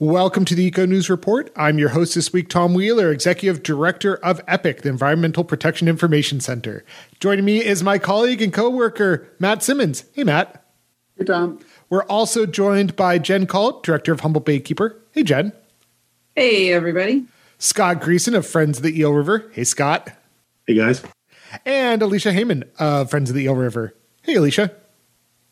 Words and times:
Welcome 0.00 0.46
to 0.46 0.54
the 0.54 0.64
Eco 0.64 0.86
News 0.86 1.10
Report. 1.10 1.52
I'm 1.56 1.78
your 1.78 1.90
host 1.90 2.14
this 2.14 2.32
week, 2.32 2.48
Tom 2.48 2.72
Wheeler, 2.72 3.12
Executive 3.12 3.62
Director 3.62 4.14
of 4.16 4.40
EPIC, 4.48 4.80
the 4.80 4.88
Environmental 4.88 5.44
Protection 5.44 5.88
Information 5.88 6.40
Center. 6.40 6.86
Joining 7.20 7.44
me 7.44 7.62
is 7.62 7.82
my 7.82 7.98
colleague 7.98 8.40
and 8.40 8.50
coworker, 8.50 9.28
Matt 9.38 9.62
Simmons. 9.62 10.06
Hey, 10.14 10.24
Matt. 10.24 10.64
Hey, 11.18 11.26
Tom. 11.26 11.58
We're 11.90 12.04
also 12.04 12.46
joined 12.46 12.96
by 12.96 13.18
Jen 13.18 13.46
Kalt, 13.46 13.82
Director 13.84 14.10
of 14.10 14.20
Humboldt 14.20 14.46
Baykeeper. 14.46 14.94
Hey, 15.12 15.22
Jen. 15.22 15.52
Hey, 16.34 16.72
everybody. 16.72 17.26
Scott 17.58 18.00
Greacen 18.00 18.34
of 18.34 18.46
Friends 18.46 18.78
of 18.78 18.84
the 18.84 18.98
Eel 18.98 19.12
River. 19.12 19.50
Hey, 19.52 19.64
Scott. 19.64 20.16
Hey, 20.66 20.76
guys. 20.76 21.02
And 21.66 22.00
Alicia 22.00 22.32
Hamann 22.32 22.64
of 22.78 23.10
Friends 23.10 23.28
of 23.28 23.36
the 23.36 23.44
Eel 23.44 23.54
River. 23.54 23.94
Hey, 24.22 24.36
Alicia. 24.36 24.72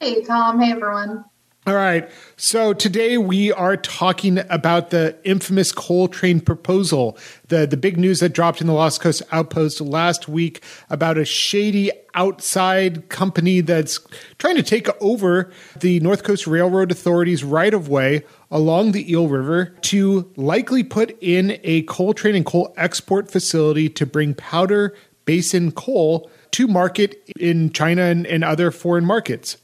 Hey, 0.01 0.23
Tom. 0.23 0.59
Hey, 0.59 0.73
everyone. 0.73 1.27
All 1.69 1.75
right. 1.75 2.09
So 2.39 2.73
today 2.73 3.19
we 3.19 3.53
are 3.53 3.77
talking 3.77 4.39
about 4.49 4.89
the 4.89 5.19
infamous 5.23 5.71
coal 5.71 6.09
train 6.09 6.41
proposal, 6.41 7.19
the, 7.49 7.67
the 7.67 7.77
big 7.77 7.99
news 7.99 8.21
that 8.21 8.31
dropped 8.31 8.63
in 8.63 8.67
the 8.67 8.73
Lost 8.73 9.03
Coast 9.03 9.23
Outpost 9.33 9.83
last 9.83 10.29
week 10.29 10.63
about 10.89 11.19
a 11.19 11.27
shady 11.27 11.91
outside 12.15 13.11
company 13.11 13.61
that's 13.61 14.01
trying 14.39 14.57
to 14.57 14.63
take 14.63 14.89
over 15.03 15.53
the 15.79 16.01
North 16.01 16.23
Coast 16.23 16.47
Railroad 16.47 16.91
Authority's 16.91 17.45
right 17.45 17.75
of 17.75 17.91
way 17.91 18.25
along 18.51 18.93
the 18.93 19.13
Eel 19.13 19.29
River 19.29 19.67
to 19.83 20.33
likely 20.37 20.83
put 20.83 21.19
in 21.21 21.61
a 21.65 21.83
coal 21.83 22.15
train 22.15 22.35
and 22.35 22.47
coal 22.47 22.73
export 22.79 23.31
facility 23.31 23.91
to 23.91 24.07
bring 24.07 24.33
powder 24.33 24.95
basin 25.27 25.71
coal 25.71 26.31
to 26.53 26.67
market 26.67 27.23
in 27.39 27.71
China 27.75 28.05
and, 28.05 28.27
and 28.27 28.43
other 28.43 28.71
foreign 28.71 29.05
markets. 29.05 29.59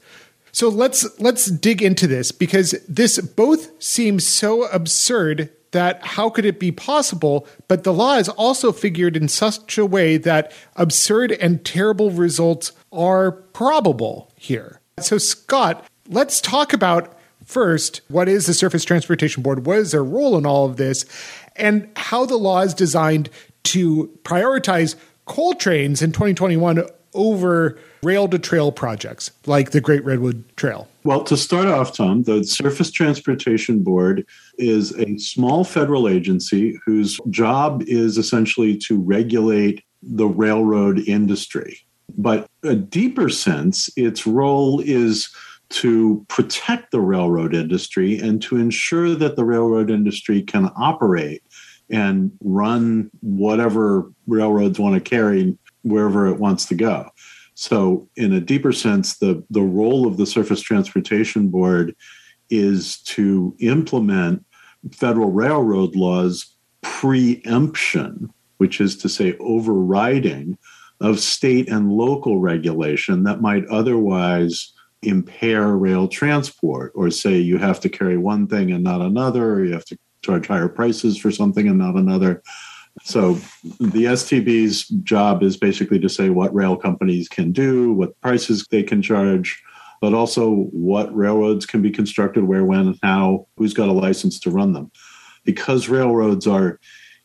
So 0.55 0.69
let's 0.69 1.05
let's 1.19 1.47
dig 1.47 1.81
into 1.81 2.07
this 2.07 2.31
because 2.31 2.71
this 2.87 3.19
both 3.19 3.83
seems 3.83 4.25
so 4.25 4.63
absurd 4.67 5.49
that 5.71 6.01
how 6.01 6.29
could 6.29 6.45
it 6.45 6.61
be 6.61 6.71
possible? 6.71 7.45
But 7.67 7.83
the 7.83 7.91
law 7.91 8.15
is 8.15 8.29
also 8.29 8.71
figured 8.71 9.17
in 9.17 9.27
such 9.27 9.77
a 9.77 9.85
way 9.85 10.15
that 10.15 10.53
absurd 10.77 11.33
and 11.33 11.65
terrible 11.65 12.09
results 12.09 12.71
are 12.93 13.33
probable 13.33 14.31
here. 14.37 14.79
So 15.01 15.17
Scott, 15.17 15.85
let's 16.07 16.39
talk 16.39 16.71
about 16.71 17.19
first 17.43 17.99
what 18.07 18.29
is 18.29 18.45
the 18.45 18.53
Surface 18.53 18.85
Transportation 18.85 19.43
Board? 19.43 19.65
What 19.65 19.79
is 19.79 19.91
their 19.91 20.05
role 20.05 20.37
in 20.37 20.45
all 20.45 20.65
of 20.65 20.77
this? 20.77 21.03
And 21.57 21.89
how 21.97 22.25
the 22.25 22.37
law 22.37 22.61
is 22.61 22.73
designed 22.73 23.29
to 23.63 24.09
prioritize 24.23 24.95
coal 25.25 25.53
trains 25.53 26.01
in 26.01 26.13
2021 26.13 26.85
over 27.15 27.77
rail 28.03 28.27
to 28.27 28.37
trail 28.37 28.71
projects 28.71 29.31
like 29.45 29.71
the 29.71 29.81
Great 29.81 30.03
Redwood 30.05 30.43
Trail? 30.57 30.87
Well, 31.03 31.23
to 31.23 31.37
start 31.37 31.67
off, 31.67 31.95
Tom, 31.95 32.23
the 32.23 32.43
Surface 32.43 32.91
Transportation 32.91 33.83
Board 33.83 34.25
is 34.57 34.95
a 34.97 35.17
small 35.17 35.63
federal 35.63 36.07
agency 36.07 36.79
whose 36.85 37.19
job 37.29 37.83
is 37.87 38.17
essentially 38.17 38.77
to 38.77 38.99
regulate 38.99 39.83
the 40.03 40.27
railroad 40.27 40.99
industry. 40.99 41.79
But 42.17 42.47
a 42.63 42.75
deeper 42.75 43.29
sense, 43.29 43.89
its 43.97 44.27
role 44.27 44.79
is 44.81 45.29
to 45.69 46.23
protect 46.27 46.91
the 46.91 47.01
railroad 47.01 47.55
industry 47.55 48.19
and 48.19 48.41
to 48.43 48.57
ensure 48.57 49.15
that 49.15 49.35
the 49.35 49.43
railroad 49.43 49.89
industry 49.89 50.43
can 50.43 50.69
operate 50.77 51.43
and 51.89 52.31
run 52.41 53.09
whatever 53.21 54.11
railroads 54.27 54.79
want 54.79 54.95
to 54.95 55.01
carry 55.01 55.57
wherever 55.85 56.27
it 56.27 56.39
wants 56.39 56.65
to 56.65 56.75
go. 56.75 57.09
So, 57.53 58.09
in 58.17 58.33
a 58.33 58.41
deeper 58.41 58.73
sense, 58.73 59.17
the, 59.17 59.41
the 59.49 59.61
role 59.61 60.07
of 60.07 60.17
the 60.17 60.25
Surface 60.25 60.61
Transportation 60.61 61.47
Board 61.47 61.95
is 62.49 63.01
to 63.03 63.55
implement 63.59 64.45
federal 64.91 65.31
railroad 65.31 65.95
laws 65.95 66.53
preemption, 66.81 68.31
which 68.57 68.81
is 68.81 68.97
to 68.97 69.09
say, 69.09 69.37
overriding 69.39 70.57
of 70.99 71.19
state 71.19 71.69
and 71.69 71.91
local 71.91 72.39
regulation 72.39 73.23
that 73.23 73.41
might 73.41 73.65
otherwise 73.67 74.73
impair 75.01 75.75
rail 75.77 76.07
transport, 76.07 76.91
or 76.95 77.09
say 77.09 77.37
you 77.37 77.57
have 77.57 77.79
to 77.79 77.89
carry 77.89 78.17
one 78.17 78.47
thing 78.47 78.71
and 78.71 78.83
not 78.83 79.01
another, 79.01 79.53
or 79.53 79.63
you 79.63 79.73
have 79.73 79.85
to 79.85 79.97
charge 80.23 80.47
higher 80.47 80.67
prices 80.67 81.17
for 81.17 81.31
something 81.31 81.67
and 81.67 81.77
not 81.77 81.95
another. 81.95 82.41
So 83.05 83.35
the 83.79 84.05
STB's 84.05 84.87
job 85.03 85.43
is 85.43 85.57
basically 85.57 85.99
to 85.99 86.09
say 86.09 86.31
what 86.31 86.53
rail 86.55 86.75
companies 86.75 87.29
can 87.29 87.51
do, 87.51 87.93
what 87.93 88.19
prices 88.19 88.65
they 88.71 88.81
can 88.81 89.03
charge, 89.03 89.61
but 90.01 90.15
also 90.15 90.63
what 90.71 91.15
railroads 91.15 91.67
can 91.67 91.83
be 91.83 91.91
constructed, 91.91 92.45
where, 92.45 92.65
when, 92.65 92.79
and 92.79 92.99
how, 93.03 93.45
who's 93.57 93.75
got 93.75 93.89
a 93.89 93.93
license 93.93 94.39
to 94.39 94.49
run 94.49 94.73
them. 94.73 94.91
Because 95.43 95.87
railroads 95.87 96.47
are 96.47 96.79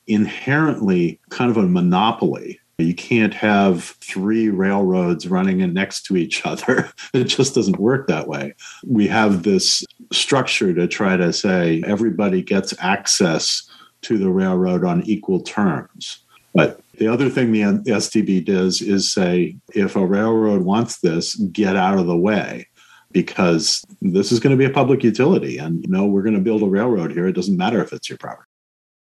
inherently 0.07 1.19
kind 1.31 1.51
of 1.51 1.57
a 1.57 1.67
monopoly. 1.67 2.61
You 2.77 2.95
can't 2.95 3.33
have 3.33 3.85
three 4.03 4.51
railroads 4.51 5.29
running 5.29 5.61
in 5.61 5.73
next 5.73 6.03
to 6.07 6.17
each 6.19 6.45
other. 6.45 6.93
It 7.15 7.25
just 7.25 7.55
doesn't 7.55 7.81
work 7.81 8.07
that 8.07 8.29
way. 8.29 8.55
We 8.87 9.09
have 9.09 9.45
this 9.45 9.83
structure 10.13 10.75
to 10.75 10.87
try 10.87 11.17
to 11.17 11.33
say 11.33 11.83
everybody 11.87 12.43
gets 12.43 12.75
access 12.81 13.67
to 14.03 14.19
the 14.19 14.31
railroad 14.31 14.85
on 14.85 15.03
equal 15.03 15.41
terms. 15.41 16.25
But 16.55 16.81
the 16.99 17.09
other 17.09 17.29
thing 17.29 17.53
the 17.53 17.61
STB 17.61 18.45
does 18.45 18.83
is 18.83 19.13
say 19.13 19.57
if 19.75 19.97
a 19.97 20.05
railroad 20.05 20.63
wants 20.63 21.01
this, 21.01 21.35
get 21.37 21.77
out 21.77 21.99
of 21.99 22.07
the 22.07 22.17
way 22.17 22.67
because 23.13 23.85
this 24.03 24.33
is 24.33 24.41
going 24.41 24.53
to 24.53 24.59
be 24.59 24.65
a 24.65 24.75
public 24.75 25.03
utility. 25.03 25.59
And 25.59 25.83
you 25.85 25.91
know, 25.91 26.07
we're 26.07 26.23
going 26.23 26.35
to 26.35 26.41
build 26.41 26.63
a 26.63 26.67
railroad 26.67 27.13
here. 27.13 27.27
It 27.27 27.35
doesn't 27.35 27.57
matter 27.57 27.83
if 27.83 27.93
it's 27.93 28.09
your 28.09 28.19
property. 28.19 28.50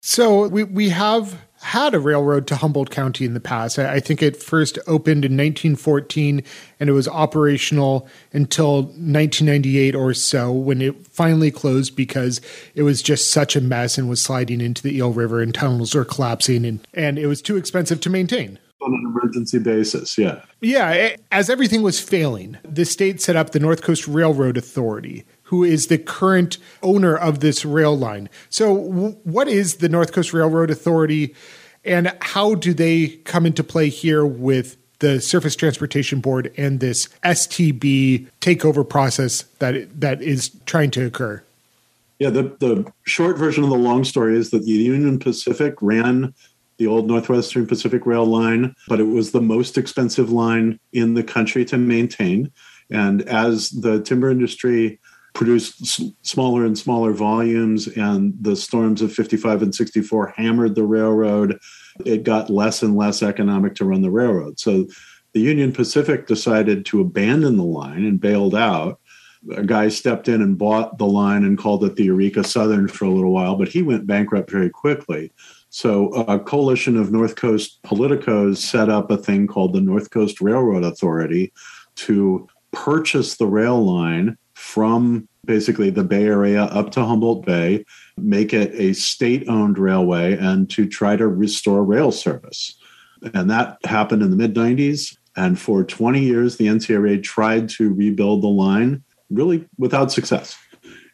So 0.07 0.47
we, 0.47 0.63
we 0.63 0.91
have 0.91 1.37
had 1.61 1.93
a 1.93 1.99
railroad 1.99 2.47
to 2.47 2.55
Humboldt 2.55 2.91
County 2.91 3.25
in 3.25 3.35
the 3.35 3.41
past. 3.41 3.77
I, 3.77 3.95
I, 3.95 4.01
think 4.01 4.23
it 4.23 4.41
first 4.41 4.79
opened 4.87 5.25
in 5.25 5.33
1914 5.33 6.45
and 6.79 6.89
it 6.89 6.93
was 6.93 7.09
operational 7.09 8.07
until 8.33 8.83
1998 8.83 9.97
or 9.97 10.15
so 10.15 10.53
when 10.53 10.81
it 10.81 11.09
finally 11.09 11.51
closed 11.51 11.97
because 11.97 12.41
it 12.77 12.85
was 12.85 13.03
just 13.03 13.33
such 13.33 13.57
a 13.57 13.61
mess 13.61 13.99
and 13.99 14.09
was 14.09 14.23
sliding 14.23 14.61
into 14.61 14.81
the 14.81 14.97
Eel 14.97 15.13
River 15.13 15.43
and 15.43 15.53
tunnels 15.53 15.93
were 15.93 16.05
collapsing 16.05 16.65
and, 16.65 16.87
and 16.95 17.19
it 17.19 17.27
was 17.27 17.43
too 17.43 17.57
expensive 17.57 18.01
to 18.03 18.09
maintain 18.09 18.61
on 18.81 18.95
an 18.95 19.07
emergency 19.07 19.59
basis. 19.59 20.17
Yeah. 20.17 20.43
Yeah. 20.61 21.17
As 21.33 21.51
everything 21.51 21.83
was 21.83 21.99
failing, 21.99 22.59
the 22.63 22.85
state 22.85 23.21
set 23.21 23.35
up 23.35 23.51
the 23.51 23.59
North 23.59 23.83
Coast 23.83 24.07
Railroad 24.07 24.57
Authority, 24.57 25.25
who 25.47 25.63
is 25.65 25.87
the 25.87 25.99
current 25.99 26.59
owner 26.83 27.17
of 27.17 27.41
this 27.41 27.65
rail 27.65 27.97
line. 27.97 28.29
So, 28.51 28.77
w- 28.77 29.17
what 29.25 29.49
is 29.49 29.77
the 29.77 29.89
North 29.89 30.13
Coast 30.13 30.33
Railroad 30.33 30.71
Authority, 30.71 31.35
and 31.85 32.13
how 32.21 32.55
do 32.55 32.75
they 32.75 33.09
come 33.25 33.47
into 33.47 33.63
play 33.63 33.89
here 33.89 34.27
with 34.27 34.77
the 34.99 35.21
Surface 35.21 35.55
Transportation 35.55 36.21
Board 36.21 36.53
and 36.57 36.81
this 36.81 37.09
STB 37.23 38.27
takeover 38.41 38.89
process 38.89 39.43
that 39.59 40.01
that 40.01 40.21
is 40.23 40.51
trying 40.67 40.91
to 40.93 41.07
occur? 41.07 41.43
Yeah, 42.19 42.31
the, 42.31 42.43
the 42.59 42.91
short 43.05 43.37
version 43.37 43.63
of 43.63 43.71
the 43.71 43.77
long 43.77 44.03
story 44.03 44.37
is 44.37 44.51
that 44.51 44.65
the 44.65 44.71
Union 44.71 45.19
Pacific 45.19 45.75
ran 45.81 46.35
the 46.79 46.87
old 46.87 47.07
Northwestern 47.07 47.67
Pacific 47.67 48.05
Rail 48.05 48.27
line, 48.27 48.75
but 48.89 49.01
it 49.01 49.05
was 49.05 49.33
the 49.33 49.41
most 49.41 49.79
expensive 49.79 50.31
line 50.31 50.79
in 50.93 51.15
the 51.15 51.23
country 51.23 51.65
to 51.67 51.79
maintain. 51.79 52.51
And 52.91 53.23
as 53.23 53.71
the 53.71 54.01
timber 54.03 54.31
industry 54.31 54.99
produced 55.37 56.01
smaller 56.27 56.65
and 56.65 56.79
smaller 56.79 57.13
volumes, 57.13 57.89
and 57.89 58.33
the 58.41 58.57
storms 58.57 59.03
of 59.03 59.13
55 59.13 59.61
and 59.61 59.75
64 59.75 60.33
hammered 60.35 60.75
the 60.75 60.83
railroad. 60.83 61.59
It 62.07 62.23
got 62.23 62.49
less 62.49 62.83
and 62.83 62.97
less 62.97 63.23
economic 63.23 63.75
to 63.75 63.85
run 63.85 64.01
the 64.01 64.11
railroad. 64.11 64.59
So 64.59 64.87
the 65.35 65.41
Union 65.41 65.73
Pacific 65.73 66.27
decided 66.27 66.87
to 66.87 67.03
abandon 67.03 67.59
the 67.59 67.65
line 67.65 68.07
and 68.07 68.19
bailed 68.19 68.55
out. 68.55 68.99
A 69.55 69.63
guy 69.63 69.91
stepped 69.91 70.27
in 70.27 70.41
and 70.41 70.57
bought 70.57 70.97
the 70.97 71.05
line 71.05 71.45
and 71.45 71.59
called 71.59 71.85
it 71.85 71.97
the 71.97 72.05
Eureka 72.05 72.43
Southern 72.43 72.89
for 72.89 73.05
a 73.05 73.11
little 73.11 73.33
while, 73.33 73.57
but 73.57 73.69
he 73.69 73.83
went 73.83 74.07
bankrupt 74.07 74.51
very 74.51 74.71
quickly. 74.71 75.31
So 75.69 76.15
a 76.15 76.41
coalition 76.41 76.97
of 76.97 77.13
North 77.13 77.37
Coast 77.37 77.79
politicos 77.85 78.57
set 78.57 78.89
up 78.89 79.11
a 79.11 79.19
thing 79.19 79.47
called 79.47 79.75
the 79.75 79.83
North 79.83 80.09
Coast 80.09 80.41
Railroad 80.41 80.83
Authority 80.83 81.53
to 81.97 82.49
purchase 82.73 83.37
the 83.37 83.47
rail 83.47 83.85
line 83.85 84.39
from 84.67 85.29
basically 85.45 85.91
the 85.91 86.03
Bay 86.03 86.25
Area 86.25 86.65
up 86.65 86.91
to 86.91 87.05
Humboldt 87.05 87.47
Bay, 87.47 87.85
make 88.19 88.53
it 88.53 88.75
a 88.75 88.93
state 88.95 89.49
owned 89.49 89.79
railway, 89.79 90.37
and 90.37 90.69
to 90.71 90.89
try 90.89 91.15
to 91.15 91.29
restore 91.29 91.85
rail 91.85 92.11
service. 92.11 92.77
And 93.33 93.49
that 93.49 93.79
happened 93.85 94.23
in 94.23 94.31
the 94.31 94.37
mid 94.37 94.55
90s. 94.55 95.17
And 95.37 95.59
for 95.59 95.85
20 95.85 96.21
years, 96.21 96.57
the 96.57 96.67
NCRA 96.67 97.23
tried 97.23 97.69
to 97.71 97.95
rebuild 97.95 98.43
the 98.43 98.49
line, 98.49 99.05
really 99.31 99.67
without 99.79 100.11
success, 100.11 100.59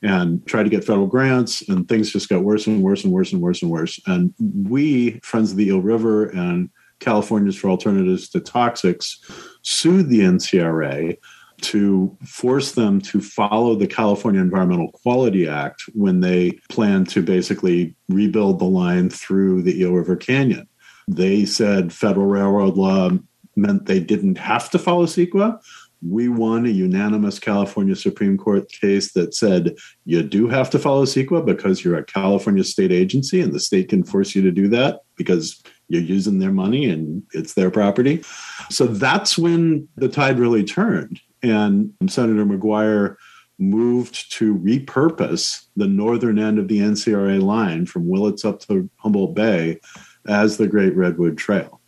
and 0.03 0.45
tried 0.47 0.63
to 0.63 0.71
get 0.71 0.85
federal 0.85 1.07
grants, 1.07 1.69
and 1.69 1.87
things 1.87 2.11
just 2.11 2.31
got 2.31 2.43
worse 2.43 2.67
and 2.67 2.83
worse 2.83 3.05
and 3.05 3.13
worse 3.13 3.33
and 3.33 3.43
worse 3.43 3.61
and 3.61 3.71
worse. 3.71 4.01
And 4.07 4.33
we, 4.41 5.21
Friends 5.23 5.51
of 5.51 5.59
the 5.59 5.67
Eel 5.67 5.83
River 5.83 6.31
and 6.31 6.71
Californians 7.01 7.57
for 7.57 7.69
Alternatives 7.69 8.31
to 8.31 8.41
Toxics, 8.41 9.17
sued 9.61 10.09
the 10.09 10.21
NCRA 10.21 11.19
to 11.63 12.17
force 12.27 12.73
them 12.73 13.01
to 13.01 13.21
follow 13.21 13.75
the 13.75 13.87
California 13.87 14.41
Environmental 14.41 14.91
Quality 14.93 15.49
Act 15.49 15.83
when 15.95 16.21
they 16.21 16.53
plan 16.69 17.05
to 17.07 17.23
basically 17.23 17.95
rebuild 18.09 18.59
the 18.59 18.65
line 18.65 19.11
through 19.11 19.63
the 19.63 19.81
Eel 19.81 19.93
River 19.93 20.17
Canyon. 20.17 20.69
They 21.09 21.45
said 21.45 21.93
federal 21.93 22.27
railroad 22.27 22.77
law 22.77 23.11
meant 23.57 23.87
they 23.87 24.01
didn't 24.01 24.39
have 24.39 24.71
to 24.71 24.79
follow 24.79 25.07
CEQA. 25.07 25.61
We 26.05 26.29
won 26.29 26.67
a 26.67 26.71
unanimous 26.71 27.39
California 27.39 27.95
Supreme 27.95 28.37
Court 28.37 28.69
case 28.71 29.13
that 29.13 29.35
said 29.35 29.77
you 30.05 30.23
do 30.23 30.49
have 30.49 30.69
to 30.71 30.79
follow 30.79 31.05
CEQA 31.05 31.45
because 31.45 31.85
you're 31.85 31.99
a 31.99 32.05
California 32.05 32.65
state 32.65 32.91
agency 32.91 33.41
and 33.41 33.53
the 33.53 33.61
state 33.61 33.89
can 33.89 34.03
force 34.03 34.35
you 34.35 34.43
to 34.43 34.51
do 34.51 34.69
that 34.69 35.01
because 35.17 35.63
you're 35.89 36.03
using 36.03 36.39
their 36.39 36.51
money 36.51 36.89
and 36.89 37.23
it's 37.33 37.55
their 37.55 37.71
property. 37.71 38.25
So 38.71 38.87
that's 38.87 39.39
when 39.39 39.89
the 39.97 40.09
tide 40.09 40.39
really 40.39 40.65
turned. 40.65 41.21
And 41.43 41.93
Senator 42.09 42.45
McGuire 42.45 43.17
moved 43.59 44.33
to 44.33 44.57
repurpose 44.59 45.67
the 45.77 45.87
northern 45.87 46.39
end 46.39 46.59
of 46.59 46.69
the 46.69 46.81
NCRA 46.81 47.41
line 47.41 47.87
from 47.87 48.09
Willits 48.09 48.45
up 48.45 48.61
to 48.61 48.89
Humboldt 48.97 49.35
Bay 49.35 49.81
as 50.27 50.57
the 50.57 50.67
Great 50.67 50.97
Redwood 50.97 51.39
Trail. 51.39 51.81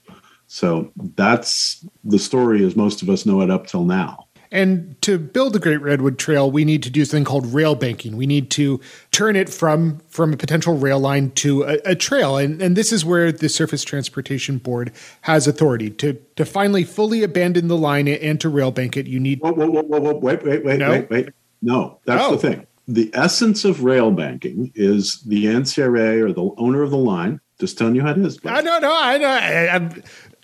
So 0.47 0.93
that's 1.17 1.85
the 2.05 2.19
story 2.19 2.65
as 2.65 2.77
most 2.77 3.03
of 3.03 3.11
us 3.11 3.27
know 3.27 3.41
it 3.41 3.51
up 3.51 3.67
till 3.67 3.85
now. 3.85 4.24
And 4.55 4.95
to 5.03 5.19
build 5.19 5.53
the 5.53 5.59
Great 5.59 5.83
Redwood 5.83 6.17
Trail, 6.17 6.49
we 6.49 6.65
need 6.65 6.85
to 6.85 6.91
do 6.91 7.05
something 7.05 7.25
called 7.25 7.53
rail 7.53 7.75
banking. 7.75 8.17
We 8.17 8.25
need 8.25 8.53
to 8.53 8.81
turn 9.11 9.35
it 9.35 9.51
from 9.51 9.99
from 10.09 10.33
a 10.33 10.37
potential 10.37 10.77
rail 10.79 11.01
line 11.01 11.33
to 11.33 11.65
a, 11.65 11.79
a, 11.85 11.95
trail. 11.97 12.37
And, 12.37 12.63
and 12.63 12.77
this 12.77 12.93
is 12.93 13.05
where 13.05 13.33
the 13.33 13.49
Surface 13.49 13.83
Transportation 13.83 14.59
Board 14.59 14.93
has 15.23 15.49
authority 15.49 15.91
to 15.91 16.15
to 16.37 16.45
finally 16.45 16.85
fully 16.85 17.25
abandon 17.25 17.67
the 17.67 17.77
line 17.77 18.07
and 18.07 18.41
to 18.41 18.49
rail 18.49 18.71
bank 18.71 18.97
it. 18.97 19.09
You 19.09 19.19
need. 19.19 19.41
Whoa, 19.41 19.51
whoa, 19.51 19.67
whoa, 19.67 19.83
whoa, 19.83 20.01
whoa. 20.01 20.15
wait, 20.19 20.45
wait, 20.45 20.65
wait, 20.65 20.79
no? 20.79 20.91
wait, 20.91 21.11
wait. 21.11 21.29
No, 21.61 21.99
that's 22.05 22.23
oh. 22.23 22.37
the 22.37 22.39
thing. 22.39 22.67
The 22.87 23.11
essence 23.13 23.65
of 23.65 23.83
rail 23.83 24.13
banking 24.13 24.71
is 24.77 25.21
the 25.27 25.47
NCRA 25.47 26.23
or 26.23 26.33
the 26.33 26.55
owner 26.59 26.83
of 26.83 26.93
the 26.93 26.97
line 26.97 27.41
just 27.59 27.77
telling 27.77 27.95
you 27.95 28.03
how 28.03 28.11
it 28.11 28.19
is. 28.19 28.43
No, 28.45 28.61
no, 28.61 28.79
no. 28.79 28.95
I 28.97 29.19
know. 29.19 29.91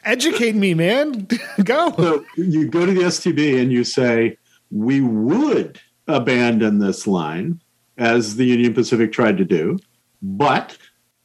Educate 0.05 0.55
me, 0.55 0.75
man. 0.75 1.29
go. 1.65 1.93
So 1.97 2.25
you 2.37 2.69
go 2.69 2.87
to 2.87 2.93
the 2.93 3.03
STB 3.03 3.61
and 3.61 3.71
you 3.71 3.85
say, 3.85 4.39
we 4.71 5.01
would 5.01 5.81
abandon 6.07 6.79
this 6.79 7.07
line 7.07 7.61
as 7.99 8.37
the 8.37 8.45
Union 8.45 8.73
Pacific 8.73 9.13
tried 9.13 9.37
to 9.39 9.45
do, 9.45 9.79
but 10.23 10.77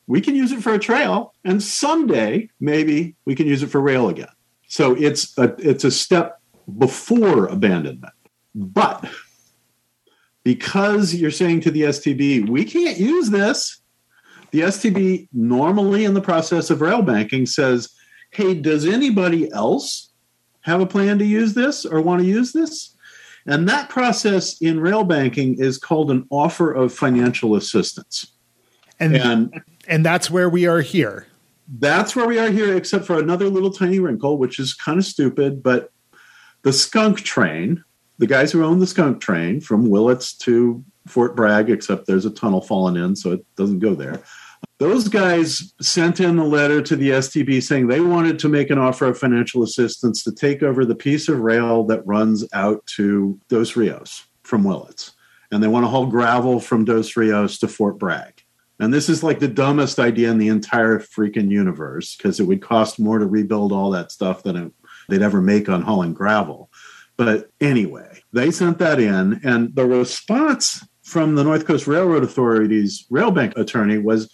we 0.07 0.21
can 0.21 0.35
use 0.35 0.51
it 0.51 0.61
for 0.61 0.73
a 0.73 0.79
trail, 0.79 1.33
and 1.43 1.63
someday 1.63 2.49
maybe 2.59 3.15
we 3.25 3.33
can 3.33 3.47
use 3.47 3.63
it 3.63 3.67
for 3.67 3.81
rail 3.81 4.09
again. 4.09 4.27
So 4.67 4.95
it's 4.95 5.35
a, 5.37 5.55
it's 5.57 5.83
a 5.83 5.91
step 5.91 6.41
before 6.77 7.47
abandonment. 7.47 8.13
But 8.53 9.09
because 10.43 11.13
you're 11.13 11.31
saying 11.31 11.61
to 11.61 11.71
the 11.71 11.83
STB, 11.83 12.47
we 12.49 12.65
can't 12.65 12.97
use 12.97 13.29
this, 13.29 13.81
the 14.51 14.61
STB 14.61 15.27
normally 15.33 16.05
in 16.05 16.13
the 16.13 16.21
process 16.21 16.69
of 16.69 16.81
rail 16.81 17.01
banking 17.01 17.45
says, 17.45 17.89
hey, 18.35 18.53
does 18.53 18.85
anybody 18.85 19.49
else 19.51 20.11
have 20.61 20.81
a 20.81 20.85
plan 20.85 21.17
to 21.19 21.25
use 21.25 21.53
this 21.53 21.85
or 21.85 22.01
want 22.01 22.21
to 22.21 22.27
use 22.27 22.51
this? 22.51 22.93
And 23.45 23.69
that 23.69 23.89
process 23.89 24.59
in 24.61 24.79
rail 24.79 25.03
banking 25.03 25.57
is 25.59 25.77
called 25.77 26.11
an 26.11 26.25
offer 26.29 26.71
of 26.71 26.93
financial 26.93 27.55
assistance. 27.55 28.33
And, 28.99 29.15
and, 29.15 29.61
and 29.87 30.05
that's 30.05 30.29
where 30.29 30.49
we 30.49 30.65
are 30.65 30.81
here. 30.81 31.27
That's 31.79 32.15
where 32.15 32.27
we 32.27 32.37
are 32.39 32.49
here, 32.49 32.75
except 32.75 33.05
for 33.05 33.19
another 33.19 33.49
little 33.49 33.71
tiny 33.71 33.99
wrinkle, 33.99 34.37
which 34.37 34.59
is 34.59 34.73
kind 34.73 34.99
of 34.99 35.05
stupid. 35.05 35.63
But 35.63 35.91
the 36.63 36.73
skunk 36.73 37.21
train, 37.21 37.83
the 38.17 38.27
guys 38.27 38.51
who 38.51 38.63
own 38.63 38.79
the 38.79 38.87
skunk 38.87 39.21
train 39.21 39.61
from 39.61 39.89
Willits 39.89 40.33
to 40.39 40.83
Fort 41.07 41.35
Bragg, 41.35 41.69
except 41.69 42.07
there's 42.07 42.25
a 42.25 42.31
tunnel 42.31 42.61
fallen 42.61 42.97
in, 42.97 43.15
so 43.15 43.31
it 43.31 43.45
doesn't 43.55 43.79
go 43.79 43.95
there. 43.95 44.21
Those 44.77 45.07
guys 45.07 45.73
sent 45.81 46.19
in 46.19 46.37
a 46.37 46.45
letter 46.45 46.81
to 46.81 46.95
the 46.97 47.11
STB 47.11 47.63
saying 47.63 47.87
they 47.87 48.01
wanted 48.01 48.39
to 48.39 48.49
make 48.49 48.69
an 48.69 48.77
offer 48.77 49.05
of 49.05 49.17
financial 49.17 49.63
assistance 49.63 50.23
to 50.23 50.33
take 50.33 50.63
over 50.63 50.83
the 50.83 50.95
piece 50.95 51.29
of 51.29 51.39
rail 51.39 51.85
that 51.85 52.05
runs 52.05 52.45
out 52.51 52.85
to 52.97 53.39
Dos 53.47 53.77
Rios 53.77 54.25
from 54.43 54.65
Willits. 54.65 55.13
And 55.51 55.63
they 55.63 55.69
want 55.69 55.85
to 55.85 55.89
haul 55.89 56.07
gravel 56.07 56.59
from 56.59 56.83
Dos 56.83 57.15
Rios 57.15 57.57
to 57.59 57.69
Fort 57.69 57.97
Bragg. 57.97 58.43
And 58.79 58.93
this 58.93 59.07
is 59.07 59.23
like 59.23 59.39
the 59.39 59.47
dumbest 59.47 59.99
idea 59.99 60.29
in 60.29 60.37
the 60.37 60.49
entire 60.49 60.99
freaking 60.99 61.49
universe 61.49 62.17
because 62.17 62.39
it 62.39 62.43
would 62.43 62.61
cost 62.61 62.99
more 62.99 63.19
to 63.19 63.25
rebuild 63.25 63.71
all 63.71 63.91
that 63.91 64.11
stuff 64.11 64.43
than 64.43 64.57
it, 64.57 64.71
they'd 65.07 65.21
ever 65.21 65.41
make 65.41 65.69
on 65.69 65.81
hauling 65.81 66.13
gravel. 66.13 66.69
But 67.15 67.49
anyway, 67.61 68.21
they 68.33 68.51
sent 68.51 68.79
that 68.79 68.99
in, 68.99 69.39
and 69.45 69.73
the 69.73 69.85
response 69.85 70.85
from 71.03 71.35
the 71.35 71.43
North 71.43 71.65
Coast 71.65 71.87
Railroad 71.87 72.23
Authority's 72.23 73.05
railbank 73.09 73.55
attorney 73.57 73.97
was 73.97 74.29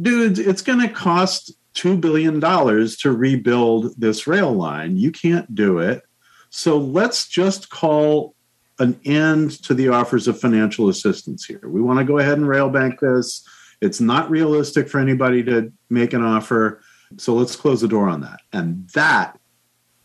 dudes, 0.00 0.38
it's 0.38 0.62
going 0.62 0.80
to 0.80 0.88
cost 0.88 1.52
$2 1.74 2.00
billion 2.00 2.40
to 2.40 3.12
rebuild 3.12 4.00
this 4.00 4.26
rail 4.26 4.52
line. 4.52 4.96
You 4.96 5.12
can't 5.12 5.52
do 5.54 5.78
it. 5.78 6.02
So 6.50 6.78
let's 6.78 7.26
just 7.26 7.68
call 7.68 8.34
an 8.78 8.98
end 9.04 9.62
to 9.64 9.74
the 9.74 9.88
offers 9.88 10.28
of 10.28 10.40
financial 10.40 10.88
assistance 10.88 11.44
here. 11.44 11.60
We 11.64 11.80
want 11.80 11.98
to 11.98 12.04
go 12.04 12.18
ahead 12.18 12.38
and 12.38 12.48
rail 12.48 12.70
bank 12.70 13.00
this. 13.00 13.46
It's 13.80 14.00
not 14.00 14.30
realistic 14.30 14.88
for 14.88 14.98
anybody 14.98 15.42
to 15.44 15.72
make 15.90 16.12
an 16.12 16.22
offer. 16.22 16.80
So 17.16 17.34
let's 17.34 17.56
close 17.56 17.80
the 17.80 17.88
door 17.88 18.08
on 18.08 18.20
that. 18.22 18.40
And 18.52 18.88
that 18.90 19.38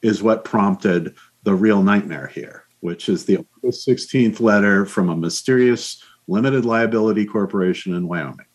is 0.02 0.22
what 0.24 0.44
prompted 0.44 1.16
the 1.44 1.56
real 1.56 1.82
nightmare 1.82 2.28
here, 2.28 2.64
which 2.80 3.10
is 3.10 3.26
the 3.26 3.38
August 3.38 3.88
16th 3.88 4.40
letter 4.40 4.86
from 4.86 5.10
a 5.10 5.16
mysterious 5.16 6.04
limited 6.28 6.66
liability 6.66 7.26
corporation 7.26 7.94
in 7.96 8.08
Wyoming. 8.08 8.46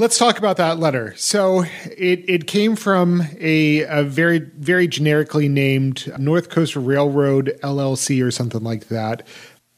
Let's 0.00 0.16
talk 0.16 0.38
about 0.38 0.56
that 0.56 0.78
letter. 0.78 1.12
So 1.18 1.60
it, 1.84 2.24
it 2.26 2.46
came 2.46 2.74
from 2.74 3.22
a, 3.38 3.82
a 3.82 4.02
very, 4.02 4.38
very 4.38 4.88
generically 4.88 5.46
named 5.46 6.10
North 6.18 6.48
Coast 6.48 6.74
Railroad 6.74 7.58
LLC 7.62 8.24
or 8.24 8.30
something 8.30 8.62
like 8.64 8.88
that. 8.88 9.26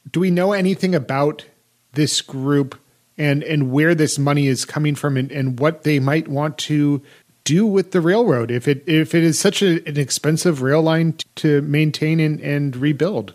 Do 0.09 0.21
we 0.21 0.31
know 0.31 0.53
anything 0.53 0.95
about 0.95 1.43
this 1.91 2.21
group 2.21 2.79
and, 3.17 3.43
and 3.43 3.69
where 3.69 3.93
this 3.93 4.17
money 4.17 4.47
is 4.47 4.63
coming 4.63 4.95
from 4.95 5.17
and, 5.17 5.29
and 5.29 5.59
what 5.59 5.83
they 5.83 5.99
might 5.99 6.29
want 6.29 6.57
to 6.59 7.01
do 7.43 7.65
with 7.65 7.91
the 7.91 7.99
railroad 7.99 8.49
if 8.49 8.65
it 8.65 8.81
if 8.87 9.13
it 9.13 9.23
is 9.23 9.37
such 9.37 9.61
a, 9.61 9.85
an 9.85 9.99
expensive 9.99 10.61
rail 10.61 10.81
line 10.81 11.15
to 11.35 11.61
maintain 11.63 12.21
and, 12.21 12.39
and 12.39 12.77
rebuild? 12.77 13.33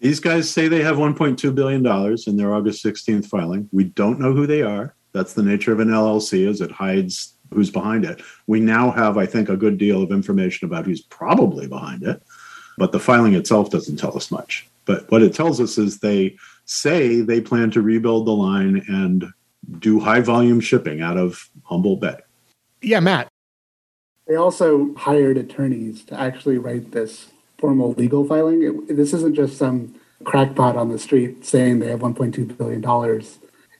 These 0.00 0.20
guys 0.20 0.48
say 0.48 0.68
they 0.68 0.82
have 0.82 0.96
1.2 0.96 1.54
billion 1.54 1.82
dollars 1.82 2.26
in 2.26 2.38
their 2.38 2.54
August 2.54 2.82
16th 2.82 3.26
filing. 3.26 3.68
We 3.72 3.84
don't 3.84 4.18
know 4.18 4.32
who 4.32 4.46
they 4.46 4.62
are. 4.62 4.94
That's 5.12 5.34
the 5.34 5.42
nature 5.42 5.72
of 5.72 5.80
an 5.80 5.88
LLC, 5.88 6.46
is 6.46 6.60
it 6.60 6.70
hides 6.70 7.34
who's 7.52 7.70
behind 7.70 8.04
it. 8.04 8.20
We 8.46 8.60
now 8.60 8.90
have, 8.90 9.16
I 9.16 9.26
think, 9.26 9.48
a 9.48 9.56
good 9.56 9.78
deal 9.78 10.02
of 10.02 10.10
information 10.10 10.66
about 10.66 10.84
who's 10.84 11.00
probably 11.02 11.66
behind 11.66 12.02
it, 12.02 12.22
but 12.76 12.92
the 12.92 13.00
filing 13.00 13.34
itself 13.34 13.70
doesn't 13.70 13.96
tell 13.96 14.16
us 14.16 14.30
much. 14.30 14.68
But 14.84 15.10
what 15.10 15.22
it 15.22 15.34
tells 15.34 15.60
us 15.60 15.78
is 15.78 15.98
they 15.98 16.36
say 16.64 17.20
they 17.20 17.40
plan 17.40 17.70
to 17.72 17.82
rebuild 17.82 18.26
the 18.26 18.32
line 18.32 18.84
and 18.88 19.32
do 19.78 20.00
high 20.00 20.20
volume 20.20 20.60
shipping 20.60 21.00
out 21.00 21.16
of 21.16 21.48
Humboldt 21.64 22.00
Bay. 22.00 22.16
Yeah, 22.82 23.00
Matt. 23.00 23.28
They 24.26 24.36
also 24.36 24.94
hired 24.94 25.38
attorneys 25.38 26.04
to 26.04 26.18
actually 26.18 26.58
write 26.58 26.92
this 26.92 27.28
formal 27.58 27.92
legal 27.92 28.24
filing. 28.26 28.62
It, 28.88 28.96
this 28.96 29.12
isn't 29.14 29.34
just 29.34 29.56
some 29.56 29.94
crackpot 30.24 30.76
on 30.76 30.90
the 30.90 30.98
street 30.98 31.44
saying 31.44 31.78
they 31.78 31.88
have 31.88 32.00
$1.2 32.00 32.56
billion 32.56 32.82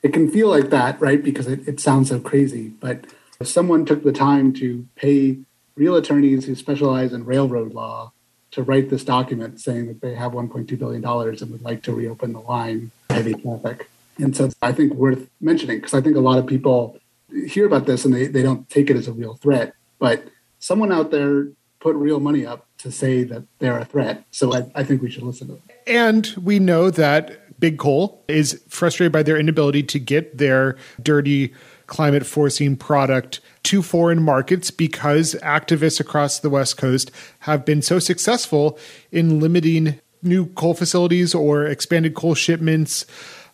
it 0.01 0.13
can 0.13 0.29
feel 0.29 0.49
like 0.49 0.69
that, 0.69 0.99
right? 1.01 1.23
Because 1.23 1.47
it, 1.47 1.67
it 1.67 1.79
sounds 1.79 2.09
so 2.09 2.19
crazy. 2.19 2.69
But 2.69 3.05
if 3.39 3.47
someone 3.47 3.85
took 3.85 4.03
the 4.03 4.11
time 4.11 4.53
to 4.53 4.87
pay 4.95 5.39
real 5.75 5.95
attorneys 5.95 6.45
who 6.45 6.55
specialize 6.55 7.13
in 7.13 7.25
railroad 7.25 7.73
law 7.73 8.11
to 8.51 8.63
write 8.63 8.89
this 8.89 9.03
document 9.03 9.59
saying 9.59 9.87
that 9.87 10.01
they 10.01 10.15
have 10.15 10.31
$1.2 10.33 10.77
billion 10.79 11.05
and 11.05 11.51
would 11.51 11.61
like 11.61 11.83
to 11.83 11.93
reopen 11.93 12.33
the 12.33 12.39
line 12.39 12.91
heavy 13.09 13.33
traffic. 13.33 13.89
And 14.17 14.35
so 14.35 14.49
I 14.61 14.71
think 14.71 14.93
worth 14.93 15.29
mentioning 15.39 15.77
because 15.77 15.93
I 15.93 16.01
think 16.01 16.15
a 16.15 16.19
lot 16.19 16.37
of 16.39 16.47
people 16.47 16.99
hear 17.47 17.65
about 17.65 17.85
this 17.85 18.05
and 18.05 18.13
they, 18.13 18.27
they 18.27 18.41
don't 18.41 18.69
take 18.69 18.89
it 18.89 18.97
as 18.97 19.07
a 19.07 19.13
real 19.13 19.35
threat. 19.35 19.73
But 19.99 20.25
someone 20.59 20.91
out 20.91 21.11
there 21.11 21.47
put 21.79 21.95
real 21.95 22.19
money 22.19 22.45
up 22.45 22.65
to 22.79 22.91
say 22.91 23.23
that 23.23 23.43
they're 23.59 23.77
a 23.77 23.85
threat. 23.85 24.23
So 24.31 24.53
I, 24.53 24.65
I 24.75 24.83
think 24.83 25.01
we 25.01 25.09
should 25.09 25.23
listen 25.23 25.47
to 25.47 25.53
them. 25.53 25.63
And 25.87 26.27
we 26.41 26.59
know 26.59 26.89
that 26.89 27.48
Big 27.59 27.77
Coal 27.77 28.23
is 28.27 28.61
frustrated 28.69 29.11
by 29.11 29.23
their 29.23 29.37
inability 29.37 29.83
to 29.83 29.99
get 29.99 30.37
their 30.37 30.77
dirty 31.01 31.53
climate 31.87 32.25
forcing 32.25 32.75
product 32.75 33.41
to 33.63 33.81
foreign 33.81 34.21
markets 34.21 34.71
because 34.71 35.33
activists 35.43 35.99
across 35.99 36.39
the 36.39 36.49
West 36.49 36.77
Coast 36.77 37.11
have 37.39 37.65
been 37.65 37.81
so 37.81 37.99
successful 37.99 38.77
in 39.11 39.39
limiting 39.39 39.99
new 40.21 40.45
coal 40.47 40.73
facilities 40.73 41.33
or 41.33 41.65
expanded 41.65 42.13
coal 42.13 42.35
shipments 42.35 43.05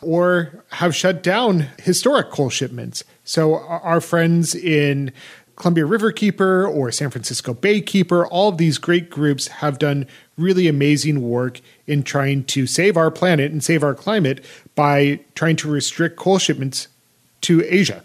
or 0.02 0.64
have 0.72 0.96
shut 0.96 1.24
down 1.24 1.68
historic 1.82 2.30
coal 2.30 2.50
shipments. 2.50 3.04
So 3.24 3.56
our 3.56 4.02
friends 4.02 4.54
in 4.54 5.12
Columbia 5.56 5.86
Riverkeeper 5.86 6.70
or 6.70 6.92
San 6.92 7.10
Francisco 7.10 7.54
Baykeeper, 7.54 8.28
all 8.30 8.50
of 8.50 8.58
these 8.58 8.78
great 8.78 9.10
groups 9.10 9.48
have 9.48 9.80
done 9.80 10.06
really 10.38 10.68
amazing 10.68 11.22
work 11.22 11.62
in 11.88 12.04
trying 12.04 12.44
to 12.46 12.68
save 12.68 12.98
our 12.98 13.12
planet 13.12 13.52
and 13.52 13.64
save 13.64 13.84
our 13.84 13.96
climate 13.96 14.44
by 14.76 15.20
trying 15.36 15.56
to 15.58 15.70
restrict 15.70 16.18
coal 16.18 16.38
shipments 16.38 16.88
to 17.42 17.64
Asia. 17.68 18.04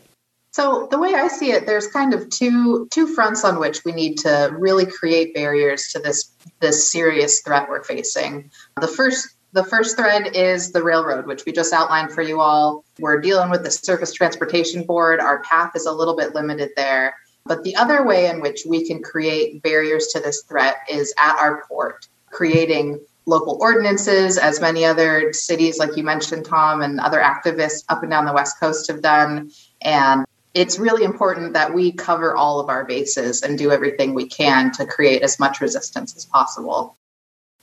So 0.53 0.89
the 0.91 0.99
way 0.99 1.15
I 1.15 1.29
see 1.29 1.53
it, 1.53 1.67
there's 1.67 1.87
kind 1.87 2.13
of 2.13 2.29
two 2.29 2.89
two 2.91 3.07
fronts 3.07 3.45
on 3.45 3.61
which 3.61 3.85
we 3.85 3.93
need 3.93 4.19
to 4.19 4.55
really 4.59 4.85
create 4.85 5.33
barriers 5.35 5.89
to 5.93 6.01
this 6.01 6.33
this 6.61 6.91
serious 6.91 7.41
threat 7.41 7.69
we're 7.69 7.85
facing. 7.85 8.51
The 8.81 8.89
first 8.89 9.29
the 9.53 9.65
first 9.65 9.97
thread 9.97 10.37
is 10.37 10.73
the 10.73 10.83
railroad, 10.83 11.27
which 11.27 11.45
we 11.45 11.53
just 11.53 11.73
outlined 11.73 12.13
for 12.13 12.23
you 12.23 12.41
all. 12.41 12.85
We're 12.99 13.21
dealing 13.21 13.51
with 13.51 13.65
the 13.65 13.71
Surface 13.71 14.13
Transportation 14.13 14.85
Board. 14.85 15.21
Our 15.21 15.43
path 15.43 15.73
is 15.75 15.87
a 15.87 15.93
little 15.93 16.17
bit 16.17 16.35
limited 16.35 16.71
there. 16.77 17.17
But 17.47 17.65
the 17.65 17.75
other 17.77 18.05
way 18.05 18.27
in 18.27 18.41
which 18.41 18.63
we 18.69 18.87
can 18.87 19.03
create 19.03 19.63
barriers 19.63 20.09
to 20.09 20.21
this 20.21 20.43
threat 20.43 20.77
is 20.89 21.13
at 21.19 21.37
our 21.37 21.65
port, 21.67 22.07
creating 22.31 23.01
local 23.27 23.59
ordinances, 23.61 24.39
as 24.39 24.61
many 24.61 24.85
other 24.85 25.33
cities, 25.33 25.79
like 25.79 25.97
you 25.97 26.03
mentioned, 26.03 26.45
Tom, 26.45 26.83
and 26.83 27.01
other 27.01 27.21
activists 27.21 27.85
up 27.89 28.03
and 28.03 28.11
down 28.11 28.25
the 28.25 28.33
West 28.33 28.59
Coast 28.59 28.91
have 28.91 29.03
done. 29.03 29.51
And 29.83 30.25
it's 30.55 30.79
really 30.79 31.05
important 31.05 31.53
that 31.53 31.73
we 31.73 31.93
cover 31.93 32.35
all 32.35 32.61
of 32.61 32.69
our 32.69 32.85
bases 32.85 33.43
and 33.43 33.57
do 33.57 33.71
everything 33.71 34.15
we 34.15 34.27
can 34.27 34.73
to 34.73 34.85
create 34.85 35.23
as 35.23 35.39
much 35.39 35.61
resistance 35.61 36.17
as 36.17 36.25
possible. 36.25 36.97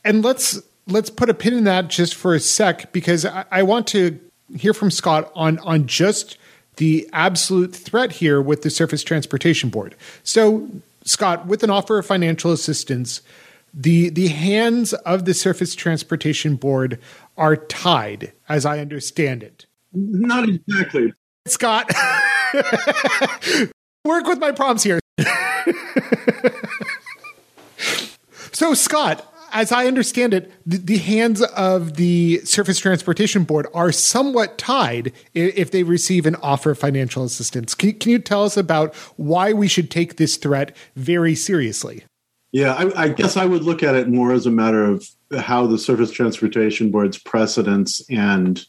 And 0.06 0.24
let's 0.24 0.62
let's 0.88 1.10
put 1.10 1.30
a 1.30 1.34
pin 1.34 1.54
in 1.54 1.64
that 1.66 1.90
just 1.90 2.16
for 2.16 2.34
a 2.34 2.40
sec 2.40 2.94
because 2.94 3.26
I, 3.26 3.44
I 3.52 3.64
want 3.64 3.88
to 3.88 4.18
hear 4.56 4.74
from 4.74 4.90
Scott 4.90 5.32
on 5.36 5.60
on 5.60 5.86
just 5.86 6.38
the 6.78 7.10
absolute 7.12 7.76
threat 7.76 8.14
here 8.14 8.42
with 8.42 8.62
the 8.62 8.70
Surface 8.70 9.04
Transportation 9.04 9.70
Board. 9.70 9.96
So, 10.24 10.70
Scott, 11.04 11.48
with 11.48 11.64
an 11.64 11.70
offer 11.70 11.98
of 11.98 12.06
financial 12.06 12.52
assistance, 12.52 13.22
the 13.78 14.10
the 14.10 14.28
hands 14.30 14.94
of 14.94 15.26
the 15.26 15.36
Surface 15.36 15.76
Transportation 15.76 16.56
Board 16.56 17.00
are 17.38 17.56
tied, 17.56 18.34
as 18.50 18.66
I 18.66 18.80
understand 18.80 19.44
it. 19.44 19.68
Not 19.94 20.50
exactly. 20.50 21.14
Scott, 21.46 21.92
work 24.04 24.26
with 24.26 24.40
my 24.40 24.52
prompts 24.52 24.82
here. 24.84 25.00
so, 28.52 28.74
Scott, 28.74 29.32
as 29.54 29.72
I 29.72 29.86
understand 29.86 30.34
it, 30.34 30.52
the, 30.66 30.78
the, 30.78 30.98
hands 30.98 31.44
of 31.44 31.96
the 31.96 32.40
Surface 32.44 32.80
Transportation 32.80 33.44
Board 33.44 33.68
are 33.74 33.92
somewhat 33.92 34.58
tied 34.58 35.14
if 35.34 35.72
they 35.72 35.84
receive 35.84 36.26
an 36.26 36.36
offer 36.38 36.72
of 36.72 36.80
financial 36.80 37.24
assistance. 37.24 37.74
Can, 37.76 37.94
can 37.94 38.12
you 38.12 38.20
tell 38.20 38.44
us 38.44 38.58
about 38.58 38.94
why 39.16 39.54
we 39.54 39.68
should 39.68 39.90
take 39.90 40.18
this 40.18 40.36
threat 40.36 40.76
very 40.96 41.36
seriously? 41.36 42.04
Yeah, 42.52 42.74
I, 42.74 43.04
I, 43.04 43.08
guess 43.10 43.36
I 43.36 43.46
would 43.46 43.64
look 43.64 43.84
at 43.84 43.96
it 43.96 44.08
more 44.08 44.32
as 44.32 44.46
a 44.46 44.52
matter 44.52 44.86
of 44.86 45.06
how 45.38 45.68
the 45.68 45.78
Surface 45.78 46.12
Transportation 46.12 46.92
Board's 46.92 47.18
precedents 47.18 48.02
and 48.10 48.66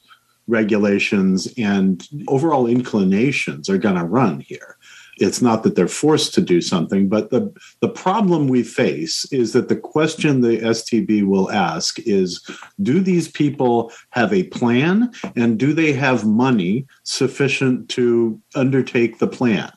regulations 0.49 1.49
and 1.56 2.06
overall 2.26 2.66
inclinations 2.66 3.68
are 3.68 3.78
going 3.78 3.94
to 3.94 4.04
run 4.04 4.40
here 4.40 4.78
it's 5.20 5.42
not 5.42 5.62
that 5.62 5.75
they're 5.75 5.88
forced 5.88 6.35
to 6.35 6.40
do 6.40 6.61
something, 6.61 7.08
but 7.08 7.30
the, 7.30 7.52
the 7.80 7.88
problem 7.88 8.49
we 8.49 8.62
face 8.62 9.25
is 9.32 9.52
that 9.52 9.68
the 9.68 9.76
question 9.76 10.40
the 10.40 10.58
STB 10.58 11.26
will 11.26 11.50
ask 11.50 11.99
is 12.00 12.44
do 12.80 13.00
these 13.00 13.28
people 13.28 13.92
have 14.11 14.32
a 14.32 14.44
plan 14.44 15.11
and 15.37 15.58
do 15.58 15.73
they 15.73 15.92
have 15.92 16.26
money 16.26 16.87
sufficient 17.02 17.88
to 17.90 18.40
undertake 18.54 19.18
the 19.18 19.26
plan? 19.26 19.73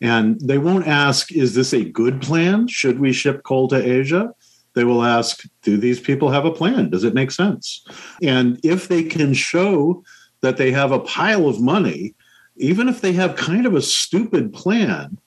And 0.00 0.40
they 0.40 0.58
won't 0.58 0.86
ask, 0.86 1.30
is 1.32 1.54
this 1.54 1.72
a 1.72 1.84
good 1.84 2.22
plan? 2.22 2.68
Should 2.68 3.00
we 3.00 3.12
ship 3.12 3.42
coal 3.42 3.68
to 3.68 3.76
Asia? 3.76 4.32
They 4.74 4.84
will 4.84 5.04
ask, 5.04 5.44
do 5.62 5.76
these 5.76 6.00
people 6.00 6.30
have 6.30 6.44
a 6.44 6.52
plan? 6.52 6.90
Does 6.90 7.04
it 7.04 7.14
make 7.14 7.30
sense? 7.30 7.84
And 8.22 8.58
if 8.62 8.88
they 8.88 9.02
can 9.02 9.34
show 9.34 10.02
that 10.40 10.56
they 10.56 10.70
have 10.70 10.92
a 10.92 11.00
pile 11.00 11.48
of 11.48 11.60
money 11.60 12.14
even 12.60 12.88
if 12.88 13.00
they 13.00 13.12
have 13.12 13.36
kind 13.36 13.66
of 13.66 13.74
a 13.74 13.82
stupid 13.82 14.52
plan, 14.52 15.18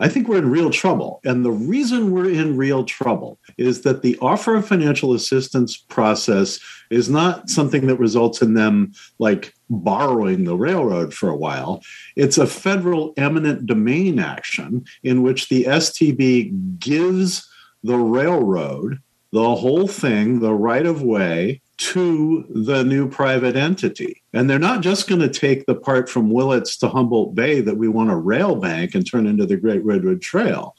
I 0.00 0.08
think 0.08 0.26
we're 0.28 0.38
in 0.38 0.50
real 0.50 0.70
trouble. 0.70 1.20
And 1.24 1.44
the 1.44 1.50
reason 1.50 2.10
we're 2.10 2.30
in 2.30 2.56
real 2.56 2.84
trouble 2.84 3.38
is 3.58 3.82
that 3.82 4.00
the 4.00 4.18
offer 4.20 4.56
of 4.56 4.66
financial 4.66 5.12
assistance 5.12 5.76
process 5.76 6.58
is 6.90 7.10
not 7.10 7.50
something 7.50 7.86
that 7.86 7.96
results 7.96 8.40
in 8.40 8.54
them 8.54 8.92
like 9.18 9.54
borrowing 9.68 10.44
the 10.44 10.56
railroad 10.56 11.12
for 11.12 11.28
a 11.28 11.36
while. 11.36 11.82
It's 12.16 12.38
a 12.38 12.46
federal 12.46 13.12
eminent 13.18 13.66
domain 13.66 14.18
action 14.18 14.84
in 15.02 15.22
which 15.22 15.48
the 15.50 15.64
STB 15.64 16.78
gives 16.78 17.46
the 17.84 17.98
railroad 17.98 18.98
the 19.32 19.54
whole 19.54 19.86
thing, 19.86 20.40
the 20.40 20.54
right 20.54 20.86
of 20.86 21.02
way, 21.02 21.60
to 21.76 22.44
the 22.50 22.82
new 22.82 23.08
private 23.08 23.56
entity. 23.56 24.19
And 24.32 24.48
they're 24.48 24.58
not 24.58 24.80
just 24.80 25.08
going 25.08 25.20
to 25.20 25.28
take 25.28 25.66
the 25.66 25.74
part 25.74 26.08
from 26.08 26.30
Willits 26.30 26.76
to 26.78 26.88
Humboldt 26.88 27.34
Bay 27.34 27.60
that 27.60 27.76
we 27.76 27.88
want 27.88 28.10
a 28.10 28.16
rail 28.16 28.54
bank 28.54 28.94
and 28.94 29.04
turn 29.04 29.26
into 29.26 29.46
the 29.46 29.56
Great 29.56 29.84
Redwood 29.84 30.22
Trail. 30.22 30.76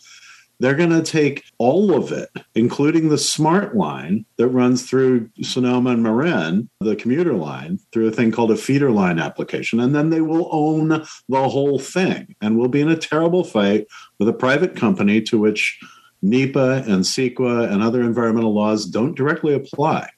They're 0.60 0.76
going 0.76 0.92
to 0.92 1.02
take 1.02 1.44
all 1.58 1.96
of 1.96 2.12
it, 2.12 2.30
including 2.54 3.10
the 3.10 3.18
SMART 3.18 3.76
line 3.76 4.28
that 4.38 4.50
runs 4.50 4.88
through 4.88 5.28
Sonoma 5.42 5.90
and 5.90 6.04
Marin, 6.04 6.70
the 6.82 6.96
commuter 6.96 7.34
line, 7.34 7.80
through 7.92 8.10
a 8.10 8.12
thing 8.12 8.32
called 8.32 8.52
a 8.52 8.56
feeder 8.56 8.92
line 8.92 9.18
application. 9.18 9.80
And 9.80 9.96
then 9.96 10.12
they 10.12 10.22
will 10.22 10.50
own 10.52 11.04
the 11.28 11.50
whole 11.50 11.80
thing. 11.80 12.36
And 12.42 12.60
we'll 12.60 12.68
be 12.68 12.82
in 12.82 12.90
a 12.90 12.96
terrible 12.96 13.44
fight 13.44 13.88
with 14.20 14.30
a 14.30 14.34
private 14.34 14.76
company 14.76 15.20
to 15.24 15.40
which 15.40 15.80
NEPA 16.22 16.84
and 16.86 17.04
CEQA 17.04 17.72
and 17.72 17.82
other 17.82 18.04
environmental 18.04 18.54
laws 18.54 18.86
don't 18.86 19.16
directly 19.16 19.56
apply. 19.56 20.10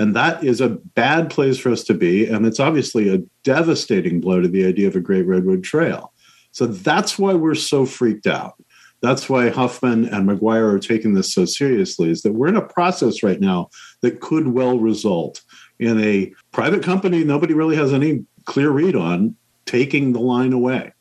And 0.00 0.16
that 0.16 0.42
is 0.42 0.62
a 0.62 0.70
bad 0.70 1.28
place 1.28 1.58
for 1.58 1.70
us 1.70 1.84
to 1.84 1.92
be. 1.92 2.26
And 2.26 2.46
it's 2.46 2.58
obviously 2.58 3.14
a 3.14 3.22
devastating 3.44 4.18
blow 4.18 4.40
to 4.40 4.48
the 4.48 4.64
idea 4.64 4.88
of 4.88 4.96
a 4.96 5.00
Great 5.00 5.26
Redwood 5.26 5.62
Trail. 5.62 6.14
So 6.52 6.66
that's 6.66 7.18
why 7.18 7.34
we're 7.34 7.54
so 7.54 7.84
freaked 7.84 8.26
out. 8.26 8.54
That's 9.02 9.28
why 9.28 9.50
Huffman 9.50 10.06
and 10.06 10.26
McGuire 10.26 10.72
are 10.72 10.78
taking 10.78 11.12
this 11.12 11.34
so 11.34 11.44
seriously, 11.44 12.10
is 12.10 12.22
that 12.22 12.32
we're 12.32 12.48
in 12.48 12.56
a 12.56 12.66
process 12.66 13.22
right 13.22 13.40
now 13.40 13.68
that 14.00 14.20
could 14.20 14.48
well 14.48 14.78
result 14.78 15.42
in 15.78 16.00
a 16.00 16.32
private 16.50 16.82
company 16.82 17.22
nobody 17.22 17.52
really 17.52 17.76
has 17.76 17.92
any 17.92 18.24
clear 18.46 18.70
read 18.70 18.96
on 18.96 19.36
taking 19.66 20.14
the 20.14 20.20
line 20.20 20.54
away. 20.54 20.94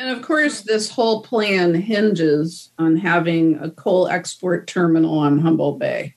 And 0.00 0.10
of 0.10 0.22
course, 0.22 0.62
this 0.62 0.90
whole 0.90 1.22
plan 1.22 1.72
hinges 1.72 2.72
on 2.78 2.96
having 2.96 3.60
a 3.60 3.70
coal 3.70 4.08
export 4.08 4.66
terminal 4.66 5.18
on 5.18 5.38
Humboldt 5.38 5.78
Bay. 5.78 6.16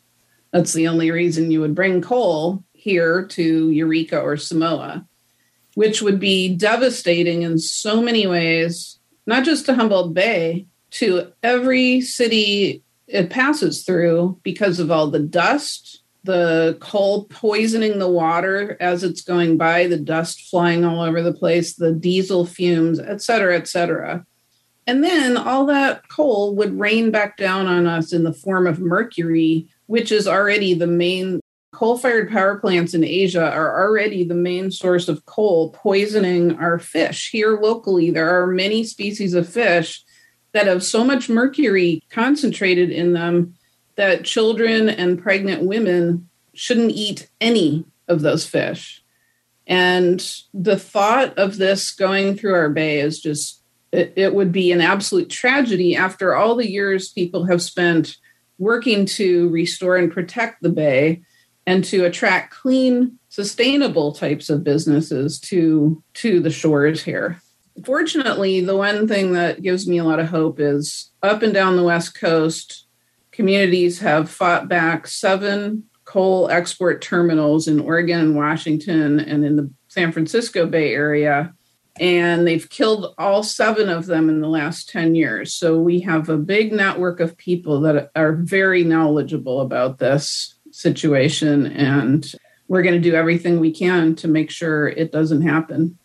That's 0.51 0.73
the 0.73 0.87
only 0.87 1.11
reason 1.11 1.51
you 1.51 1.61
would 1.61 1.75
bring 1.75 2.01
coal 2.01 2.63
here 2.73 3.25
to 3.27 3.69
Eureka 3.69 4.19
or 4.19 4.37
Samoa, 4.37 5.05
which 5.75 6.01
would 6.01 6.19
be 6.19 6.55
devastating 6.55 7.43
in 7.43 7.57
so 7.57 8.01
many 8.01 8.27
ways, 8.27 8.99
not 9.25 9.45
just 9.45 9.65
to 9.67 9.75
Humboldt 9.75 10.13
Bay, 10.13 10.65
to 10.91 11.31
every 11.41 12.01
city 12.01 12.83
it 13.07 13.29
passes 13.29 13.83
through 13.83 14.39
because 14.43 14.79
of 14.79 14.91
all 14.91 15.07
the 15.07 15.19
dust, 15.19 16.01
the 16.23 16.77
coal 16.79 17.25
poisoning 17.25 17.99
the 17.99 18.09
water 18.09 18.77
as 18.79 19.03
it's 19.03 19.21
going 19.21 19.57
by, 19.57 19.87
the 19.87 19.97
dust 19.97 20.49
flying 20.49 20.83
all 20.83 21.01
over 21.01 21.21
the 21.21 21.33
place, 21.33 21.75
the 21.75 21.93
diesel 21.93 22.45
fumes, 22.45 22.99
et 22.99 23.21
cetera, 23.21 23.55
et 23.55 23.67
cetera. 23.67 24.25
And 24.87 25.03
then 25.03 25.37
all 25.37 25.65
that 25.67 26.09
coal 26.09 26.55
would 26.55 26.79
rain 26.79 27.11
back 27.11 27.37
down 27.37 27.67
on 27.67 27.87
us 27.87 28.11
in 28.11 28.23
the 28.23 28.33
form 28.33 28.67
of 28.67 28.79
mercury 28.79 29.67
which 29.91 30.09
is 30.09 30.25
already 30.25 30.73
the 30.73 30.87
main 30.87 31.41
coal 31.73 31.97
fired 31.97 32.31
power 32.31 32.55
plants 32.55 32.93
in 32.93 33.03
Asia 33.03 33.51
are 33.51 33.83
already 33.83 34.23
the 34.23 34.33
main 34.33 34.71
source 34.71 35.09
of 35.09 35.25
coal 35.25 35.71
poisoning 35.71 36.57
our 36.59 36.79
fish. 36.79 37.29
Here 37.29 37.59
locally, 37.59 38.09
there 38.09 38.41
are 38.41 38.47
many 38.47 38.85
species 38.85 39.33
of 39.33 39.49
fish 39.49 40.01
that 40.53 40.67
have 40.67 40.81
so 40.81 41.03
much 41.03 41.27
mercury 41.27 42.01
concentrated 42.09 42.89
in 42.89 43.11
them 43.11 43.55
that 43.97 44.23
children 44.23 44.87
and 44.87 45.21
pregnant 45.21 45.63
women 45.63 46.29
shouldn't 46.53 46.91
eat 46.91 47.29
any 47.41 47.83
of 48.07 48.21
those 48.21 48.47
fish. 48.47 49.03
And 49.67 50.25
the 50.53 50.79
thought 50.79 51.37
of 51.37 51.57
this 51.57 51.91
going 51.91 52.37
through 52.37 52.53
our 52.53 52.69
bay 52.69 53.01
is 53.01 53.19
just, 53.19 53.61
it, 53.91 54.13
it 54.15 54.33
would 54.33 54.53
be 54.53 54.71
an 54.71 54.79
absolute 54.79 55.29
tragedy 55.29 55.97
after 55.97 56.33
all 56.33 56.55
the 56.55 56.71
years 56.71 57.11
people 57.11 57.47
have 57.47 57.61
spent 57.61 58.15
working 58.61 59.07
to 59.07 59.49
restore 59.49 59.97
and 59.97 60.11
protect 60.11 60.61
the 60.61 60.69
bay 60.69 61.19
and 61.65 61.83
to 61.83 62.05
attract 62.05 62.53
clean 62.53 63.17
sustainable 63.27 64.11
types 64.11 64.51
of 64.51 64.63
businesses 64.63 65.39
to 65.39 66.01
to 66.13 66.39
the 66.39 66.51
shores 66.51 67.01
here. 67.01 67.41
Fortunately 67.83 68.61
the 68.61 68.77
one 68.77 69.07
thing 69.07 69.33
that 69.33 69.63
gives 69.63 69.87
me 69.87 69.97
a 69.97 70.03
lot 70.03 70.19
of 70.19 70.27
hope 70.27 70.59
is 70.59 71.09
up 71.23 71.41
and 71.41 71.55
down 71.55 71.75
the 71.75 71.83
west 71.83 72.13
coast 72.19 72.85
communities 73.31 73.99
have 73.99 74.29
fought 74.29 74.67
back 74.67 75.07
seven 75.07 75.83
coal 76.05 76.47
export 76.51 77.01
terminals 77.01 77.67
in 77.67 77.79
oregon 77.79 78.19
and 78.19 78.35
washington 78.35 79.19
and 79.19 79.45
in 79.45 79.55
the 79.55 79.71
san 79.87 80.11
francisco 80.11 80.65
bay 80.65 80.93
area 80.93 81.53
and 81.99 82.47
they've 82.47 82.69
killed 82.69 83.13
all 83.17 83.43
seven 83.43 83.89
of 83.89 84.05
them 84.05 84.29
in 84.29 84.41
the 84.41 84.47
last 84.47 84.89
10 84.89 85.15
years. 85.15 85.53
So 85.53 85.79
we 85.79 85.99
have 86.01 86.29
a 86.29 86.37
big 86.37 86.71
network 86.71 87.19
of 87.19 87.37
people 87.37 87.81
that 87.81 88.11
are 88.15 88.33
very 88.33 88.83
knowledgeable 88.83 89.61
about 89.61 89.99
this 89.99 90.55
situation, 90.71 91.67
and 91.67 92.31
we're 92.67 92.83
going 92.83 93.01
to 93.01 93.09
do 93.09 93.15
everything 93.15 93.59
we 93.59 93.71
can 93.71 94.15
to 94.15 94.27
make 94.27 94.49
sure 94.49 94.87
it 94.87 95.11
doesn't 95.11 95.41
happen. 95.41 95.97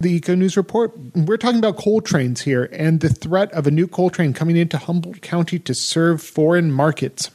The 0.00 0.12
Eco 0.12 0.36
News 0.36 0.56
Report, 0.56 0.96
we're 1.16 1.38
talking 1.38 1.58
about 1.58 1.76
coal 1.76 2.00
trains 2.00 2.42
here 2.42 2.68
and 2.72 3.00
the 3.00 3.08
threat 3.08 3.50
of 3.52 3.66
a 3.66 3.70
new 3.70 3.88
coal 3.88 4.10
train 4.10 4.32
coming 4.32 4.56
into 4.56 4.78
Humboldt 4.78 5.22
County 5.22 5.58
to 5.58 5.74
serve 5.74 6.22
foreign 6.22 6.70
markets. 6.70 7.32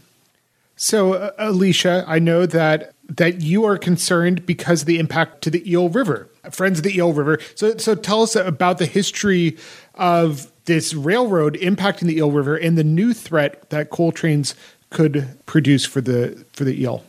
So, 0.78 1.14
uh, 1.14 1.32
Alicia, 1.38 2.06
I 2.08 2.20
know 2.20 2.46
that 2.46 2.93
that 3.10 3.42
you 3.42 3.66
are 3.66 3.78
concerned 3.78 4.46
because 4.46 4.82
of 4.82 4.88
the 4.88 5.00
impact 5.00 5.42
to 5.44 5.50
the 5.50 5.70
Eel 5.70 5.90
River, 5.90 6.30
friends 6.52 6.80
of 6.80 6.84
the 6.84 6.96
Eel 6.96 7.14
River. 7.14 7.40
So, 7.56 7.78
so 7.78 7.96
tell 7.96 8.24
us 8.24 8.36
about 8.36 8.78
the 8.78 8.86
history 8.86 9.58
of 9.96 10.52
this 10.66 10.94
railroad 10.94 11.56
impacting 11.56 12.08
the 12.08 12.18
Eel 12.18 12.32
River 12.32 12.56
and 12.56 12.78
the 12.78 12.84
new 12.84 13.14
threat 13.14 13.70
that 13.70 13.90
coal 13.90 14.12
trains 14.12 14.56
could 14.90 15.28
produce 15.46 15.86
for 15.86 16.00
the 16.02 16.46
for 16.54 16.64
the 16.64 16.82
eel. 16.82 17.04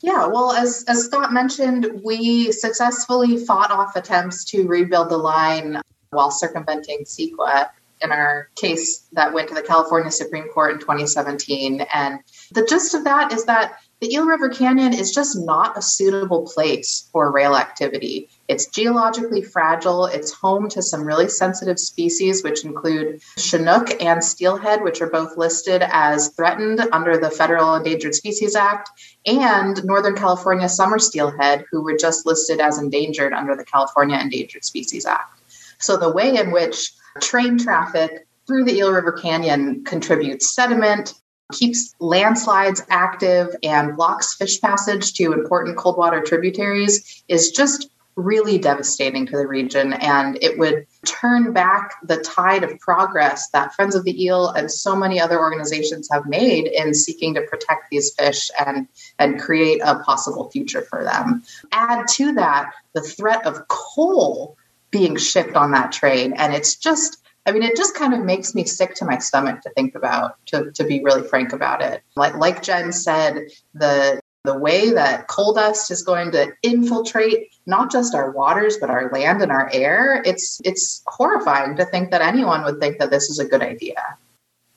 Yeah, 0.00 0.26
well, 0.26 0.52
as 0.52 0.84
as 0.86 1.06
Scott 1.06 1.32
mentioned, 1.32 2.00
we 2.04 2.52
successfully 2.52 3.44
fought 3.44 3.72
off 3.72 3.96
attempts 3.96 4.44
to 4.46 4.66
rebuild 4.68 5.08
the 5.08 5.16
line 5.16 5.80
while 6.10 6.30
circumventing 6.30 7.04
CEQA 7.04 7.68
in 8.02 8.10
our 8.12 8.48
case 8.56 9.06
that 9.12 9.32
went 9.32 9.48
to 9.48 9.54
the 9.54 9.62
California 9.62 10.10
Supreme 10.10 10.48
Court 10.48 10.72
in 10.72 10.78
2017. 10.78 11.84
And 11.92 12.20
the 12.52 12.64
gist 12.64 12.94
of 12.94 13.04
that 13.04 13.32
is 13.32 13.44
that 13.46 13.78
the 14.00 14.12
Eel 14.12 14.26
River 14.26 14.48
Canyon 14.48 14.92
is 14.92 15.12
just 15.12 15.36
not 15.36 15.76
a 15.76 15.82
suitable 15.82 16.48
place 16.54 17.08
for 17.12 17.32
rail 17.32 17.56
activity. 17.56 18.28
It's 18.46 18.68
geologically 18.68 19.42
fragile. 19.42 20.06
It's 20.06 20.32
home 20.32 20.68
to 20.68 20.82
some 20.82 21.04
really 21.04 21.28
sensitive 21.28 21.80
species, 21.80 22.44
which 22.44 22.64
include 22.64 23.20
Chinook 23.36 24.00
and 24.00 24.22
steelhead, 24.22 24.84
which 24.84 25.02
are 25.02 25.10
both 25.10 25.36
listed 25.36 25.82
as 25.84 26.28
threatened 26.28 26.80
under 26.92 27.18
the 27.18 27.28
Federal 27.30 27.74
Endangered 27.74 28.14
Species 28.14 28.54
Act, 28.54 28.88
and 29.26 29.84
Northern 29.84 30.14
California 30.14 30.68
summer 30.68 31.00
steelhead, 31.00 31.64
who 31.72 31.82
were 31.82 31.96
just 31.96 32.24
listed 32.24 32.60
as 32.60 32.78
endangered 32.78 33.32
under 33.32 33.56
the 33.56 33.64
California 33.64 34.16
Endangered 34.16 34.64
Species 34.64 35.06
Act. 35.06 35.40
So 35.80 35.96
the 35.96 36.12
way 36.12 36.36
in 36.36 36.52
which 36.52 36.92
train 37.18 37.58
traffic 37.58 38.26
through 38.46 38.64
the 38.64 38.76
Eel 38.76 38.92
River 38.92 39.12
Canyon 39.12 39.84
contributes 39.84 40.54
sediment, 40.54 41.14
keeps 41.52 41.94
landslides 42.00 42.82
active, 42.88 43.54
and 43.62 43.96
blocks 43.96 44.34
fish 44.34 44.60
passage 44.60 45.12
to 45.14 45.32
important 45.32 45.76
cold 45.76 45.96
water 45.96 46.20
tributaries 46.20 47.22
is 47.28 47.50
just 47.50 47.90
really 48.18 48.58
devastating 48.58 49.24
to 49.26 49.36
the 49.36 49.46
region. 49.46 49.92
And 49.92 50.36
it 50.42 50.58
would 50.58 50.86
turn 51.06 51.52
back 51.52 51.94
the 52.02 52.16
tide 52.16 52.64
of 52.64 52.78
progress 52.80 53.48
that 53.50 53.74
Friends 53.74 53.94
of 53.94 54.04
the 54.04 54.24
Eel 54.24 54.48
and 54.48 54.70
so 54.70 54.96
many 54.96 55.20
other 55.20 55.38
organizations 55.38 56.08
have 56.10 56.26
made 56.26 56.66
in 56.66 56.94
seeking 56.94 57.34
to 57.34 57.42
protect 57.42 57.90
these 57.90 58.12
fish 58.14 58.50
and, 58.66 58.88
and 59.18 59.40
create 59.40 59.80
a 59.84 60.00
possible 60.00 60.50
future 60.50 60.82
for 60.82 61.04
them. 61.04 61.44
Add 61.70 62.08
to 62.14 62.32
that 62.34 62.72
the 62.92 63.02
threat 63.02 63.46
of 63.46 63.68
coal 63.68 64.56
being 64.90 65.16
shipped 65.16 65.54
on 65.54 65.72
that 65.72 65.92
train. 65.92 66.32
And 66.34 66.54
it's 66.54 66.76
just, 66.76 67.18
I 67.46 67.52
mean, 67.52 67.62
it 67.62 67.76
just 67.76 67.94
kind 67.94 68.14
of 68.14 68.24
makes 68.24 68.54
me 68.54 68.64
sick 68.64 68.94
to 68.96 69.04
my 69.04 69.18
stomach 69.18 69.60
to 69.62 69.70
think 69.70 69.94
about, 69.94 70.36
to, 70.46 70.70
to 70.72 70.84
be 70.84 71.02
really 71.02 71.26
frank 71.26 71.52
about 71.52 71.82
it. 71.82 72.02
Like, 72.16 72.34
like 72.36 72.62
Jen 72.62 72.92
said, 72.92 73.48
the 73.74 74.20
the 74.44 74.56
way 74.56 74.90
that 74.92 75.26
coal 75.28 75.52
dust 75.52 75.90
is 75.90 76.02
going 76.02 76.30
to 76.30 76.52
infiltrate 76.62 77.50
not 77.66 77.90
just 77.90 78.14
our 78.14 78.30
waters 78.30 78.78
but 78.78 78.88
our 78.88 79.10
land 79.10 79.42
and 79.42 79.50
our 79.50 79.68
air 79.74 80.22
it's 80.24 80.60
it's 80.64 81.02
horrifying 81.06 81.76
to 81.76 81.84
think 81.84 82.10
that 82.10 82.22
anyone 82.22 82.64
would 82.64 82.80
think 82.80 82.98
that 82.98 83.10
this 83.10 83.28
is 83.28 83.38
a 83.38 83.44
good 83.44 83.60
idea 83.60 84.16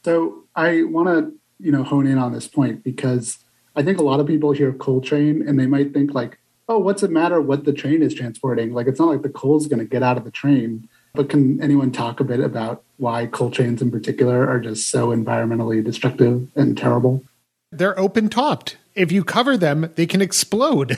so 0.04 0.44
i 0.56 0.84
want 0.84 1.08
to 1.08 1.32
you 1.66 1.72
know 1.72 1.84
hone 1.84 2.08
in 2.08 2.18
on 2.18 2.34
this 2.34 2.48
point 2.48 2.84
because 2.84 3.38
i 3.76 3.84
think 3.84 3.98
a 3.98 4.04
lot 4.04 4.20
of 4.20 4.28
people 4.28 4.52
hear 4.52 4.74
coal 4.74 5.00
train 5.00 5.48
and 5.48 5.58
they 5.60 5.68
might 5.68 5.94
think 5.94 6.14
like 6.14 6.38
oh, 6.72 6.80
what's 6.80 7.04
it 7.04 7.12
matter 7.12 7.42
what 7.42 7.66
the 7.66 7.74
train 7.74 8.02
is 8.02 8.14
transporting? 8.14 8.74
Like, 8.74 8.88
it's 8.88 9.00
not 9.00 9.10
like 9.10 9.24
the 9.24 9.30
coal 9.30 9.58
is 9.58 9.68
going 9.68 9.80
to 9.80 9.86
get 9.86 10.04
out 10.04 10.18
of 10.18 10.24
the 10.24 10.32
train. 10.32 10.88
But 11.14 11.28
can 11.28 11.62
anyone 11.62 11.92
talk 11.92 12.22
a 12.22 12.24
bit 12.24 12.40
about 12.40 12.84
why 12.96 13.26
coal 13.26 13.52
trains 13.52 13.82
in 13.82 13.92
particular 13.92 14.48
are 14.48 14.60
just 14.60 14.90
so 14.90 15.10
environmentally 15.10 15.84
destructive 15.84 16.48
and 16.56 16.78
terrible? 16.78 17.24
They're 17.72 18.00
open 18.00 18.30
topped. 18.30 18.78
If 18.96 19.12
you 19.12 19.26
cover 19.26 19.58
them, 19.58 19.92
they 19.96 20.06
can 20.06 20.22
explode. 20.22 20.98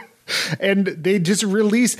and 0.60 0.86
they 0.86 1.18
just 1.18 1.42
release 1.42 1.96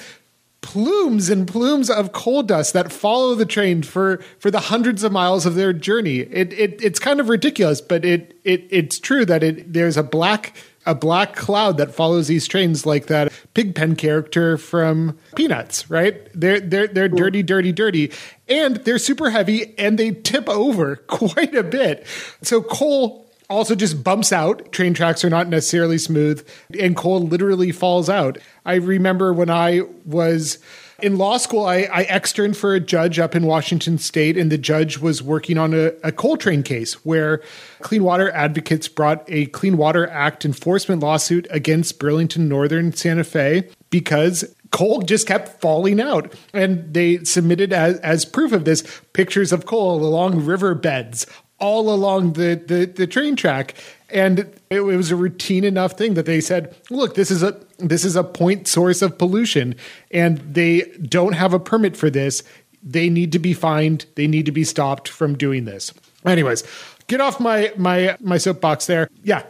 plumes 0.60 1.28
and 1.28 1.48
plumes 1.48 1.90
of 1.90 2.12
coal 2.12 2.42
dust 2.44 2.72
that 2.74 2.92
follow 2.92 3.34
the 3.34 3.46
train 3.46 3.82
for 3.82 4.18
for 4.38 4.50
the 4.50 4.60
hundreds 4.60 5.02
of 5.02 5.10
miles 5.10 5.46
of 5.46 5.54
their 5.54 5.72
journey. 5.72 6.18
It, 6.18 6.52
it 6.52 6.82
it's 6.82 6.98
kind 6.98 7.18
of 7.18 7.28
ridiculous, 7.28 7.80
but 7.80 8.04
it 8.04 8.38
it 8.44 8.68
it's 8.70 9.00
true 9.00 9.24
that 9.24 9.42
it 9.42 9.72
there's 9.72 9.96
a 9.96 10.02
black 10.02 10.54
a 10.86 10.94
black 10.94 11.36
cloud 11.36 11.76
that 11.76 11.94
follows 11.94 12.28
these 12.28 12.48
trains 12.48 12.86
like 12.86 13.06
that 13.06 13.32
pigpen 13.54 13.96
character 13.96 14.56
from 14.56 15.18
peanuts 15.34 15.90
right? 15.90 16.28
They're 16.34 16.60
they're 16.60 16.86
they're 16.86 17.08
dirty 17.08 17.42
dirty 17.42 17.72
dirty. 17.72 18.12
And 18.48 18.76
they're 18.76 18.98
super 18.98 19.30
heavy 19.30 19.74
and 19.78 19.98
they 19.98 20.12
tip 20.12 20.48
over 20.48 20.96
quite 21.08 21.54
a 21.54 21.62
bit. 21.62 22.06
So 22.42 22.62
coal 22.62 23.26
also 23.48 23.74
just 23.74 24.02
bumps 24.02 24.32
out. 24.32 24.72
Train 24.72 24.94
tracks 24.94 25.24
are 25.24 25.30
not 25.30 25.48
necessarily 25.48 25.98
smooth 25.98 26.46
and 26.78 26.96
coal 26.96 27.20
literally 27.20 27.72
falls 27.72 28.08
out. 28.08 28.38
I 28.64 28.74
remember 28.74 29.32
when 29.32 29.50
i 29.50 29.82
was 30.04 30.58
in 31.02 31.18
law 31.18 31.36
school, 31.36 31.64
I, 31.64 31.88
I 31.92 32.02
externed 32.02 32.56
for 32.56 32.74
a 32.74 32.80
judge 32.80 33.18
up 33.18 33.34
in 33.34 33.44
Washington 33.44 33.98
state, 33.98 34.36
and 34.36 34.50
the 34.50 34.58
judge 34.58 34.98
was 34.98 35.22
working 35.22 35.58
on 35.58 35.74
a, 35.74 35.92
a 36.02 36.12
coal 36.12 36.36
train 36.36 36.62
case 36.62 37.04
where 37.04 37.42
clean 37.80 38.04
water 38.04 38.30
advocates 38.32 38.88
brought 38.88 39.24
a 39.28 39.46
Clean 39.46 39.76
Water 39.76 40.08
Act 40.08 40.44
enforcement 40.44 41.02
lawsuit 41.02 41.46
against 41.50 41.98
Burlington 41.98 42.48
Northern 42.48 42.92
Santa 42.92 43.24
Fe 43.24 43.68
because 43.90 44.44
coal 44.70 45.02
just 45.02 45.26
kept 45.26 45.60
falling 45.60 46.00
out. 46.00 46.32
And 46.52 46.92
they 46.94 47.24
submitted 47.24 47.72
as, 47.72 47.98
as 48.00 48.24
proof 48.24 48.52
of 48.52 48.64
this 48.64 49.00
pictures 49.12 49.52
of 49.52 49.66
coal 49.66 50.04
along 50.04 50.44
riverbeds 50.44 51.26
all 51.60 51.92
along 51.92 52.32
the, 52.32 52.60
the, 52.66 52.86
the 52.86 53.06
train 53.06 53.36
track. 53.36 53.74
And 54.08 54.52
it 54.70 54.80
was 54.80 55.10
a 55.10 55.16
routine 55.16 55.62
enough 55.62 55.92
thing 55.92 56.14
that 56.14 56.26
they 56.26 56.40
said, 56.40 56.74
look, 56.90 57.14
this 57.14 57.30
is 57.30 57.42
a 57.42 57.52
this 57.88 58.04
is 58.04 58.16
a 58.16 58.24
point 58.24 58.68
source 58.68 59.02
of 59.02 59.18
pollution 59.18 59.74
and 60.10 60.38
they 60.38 60.82
don't 61.02 61.32
have 61.32 61.54
a 61.54 61.60
permit 61.60 61.96
for 61.96 62.10
this. 62.10 62.42
They 62.82 63.10
need 63.10 63.32
to 63.32 63.38
be 63.38 63.52
fined. 63.52 64.06
They 64.14 64.26
need 64.26 64.46
to 64.46 64.52
be 64.52 64.64
stopped 64.64 65.08
from 65.08 65.36
doing 65.36 65.64
this. 65.64 65.92
Anyways, 66.24 66.64
get 67.06 67.20
off 67.20 67.40
my 67.40 67.72
my 67.76 68.16
my 68.20 68.38
soapbox 68.38 68.86
there. 68.86 69.08
Yeah. 69.22 69.42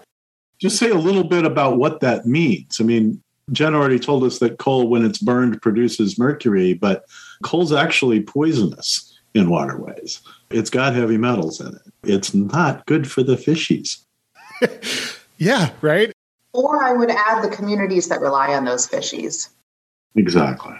Just 0.59 0.79
say 0.79 0.91
a 0.91 0.95
little 0.95 1.25
bit 1.25 1.45
about 1.45 1.79
what 1.79 2.01
that 2.01 2.27
means. 2.27 2.81
I 2.81 2.85
mean, 2.85 3.23
Jen 3.53 3.75
already 3.75 3.99
told 3.99 4.25
us 4.25 4.39
that 4.39 4.59
coal, 4.59 4.89
when 4.89 5.05
it's 5.05 5.19
burned, 5.19 5.61
produces 5.63 6.19
mercury, 6.19 6.75
but 6.75 7.05
coal's 7.43 7.73
actually 7.73 8.21
poisonous 8.21 9.19
in 9.35 9.49
waterways. 9.49 10.21
It's 10.51 10.71
got 10.71 10.95
heavy 10.95 11.17
metals 11.17 11.61
in 11.61 11.69
it. 11.69 11.83
It's 12.03 12.35
not 12.35 12.87
good 12.87 13.11
for 13.11 13.23
the 13.23 13.37
fishies. 13.37 14.05
yeah, 15.39 15.71
right. 15.81 16.13
Or 16.53 16.83
I 16.83 16.93
would 16.93 17.11
add 17.11 17.43
the 17.43 17.49
communities 17.49 18.09
that 18.09 18.21
rely 18.21 18.55
on 18.55 18.65
those 18.65 18.87
fishies. 18.87 19.49
Exactly. 20.17 20.75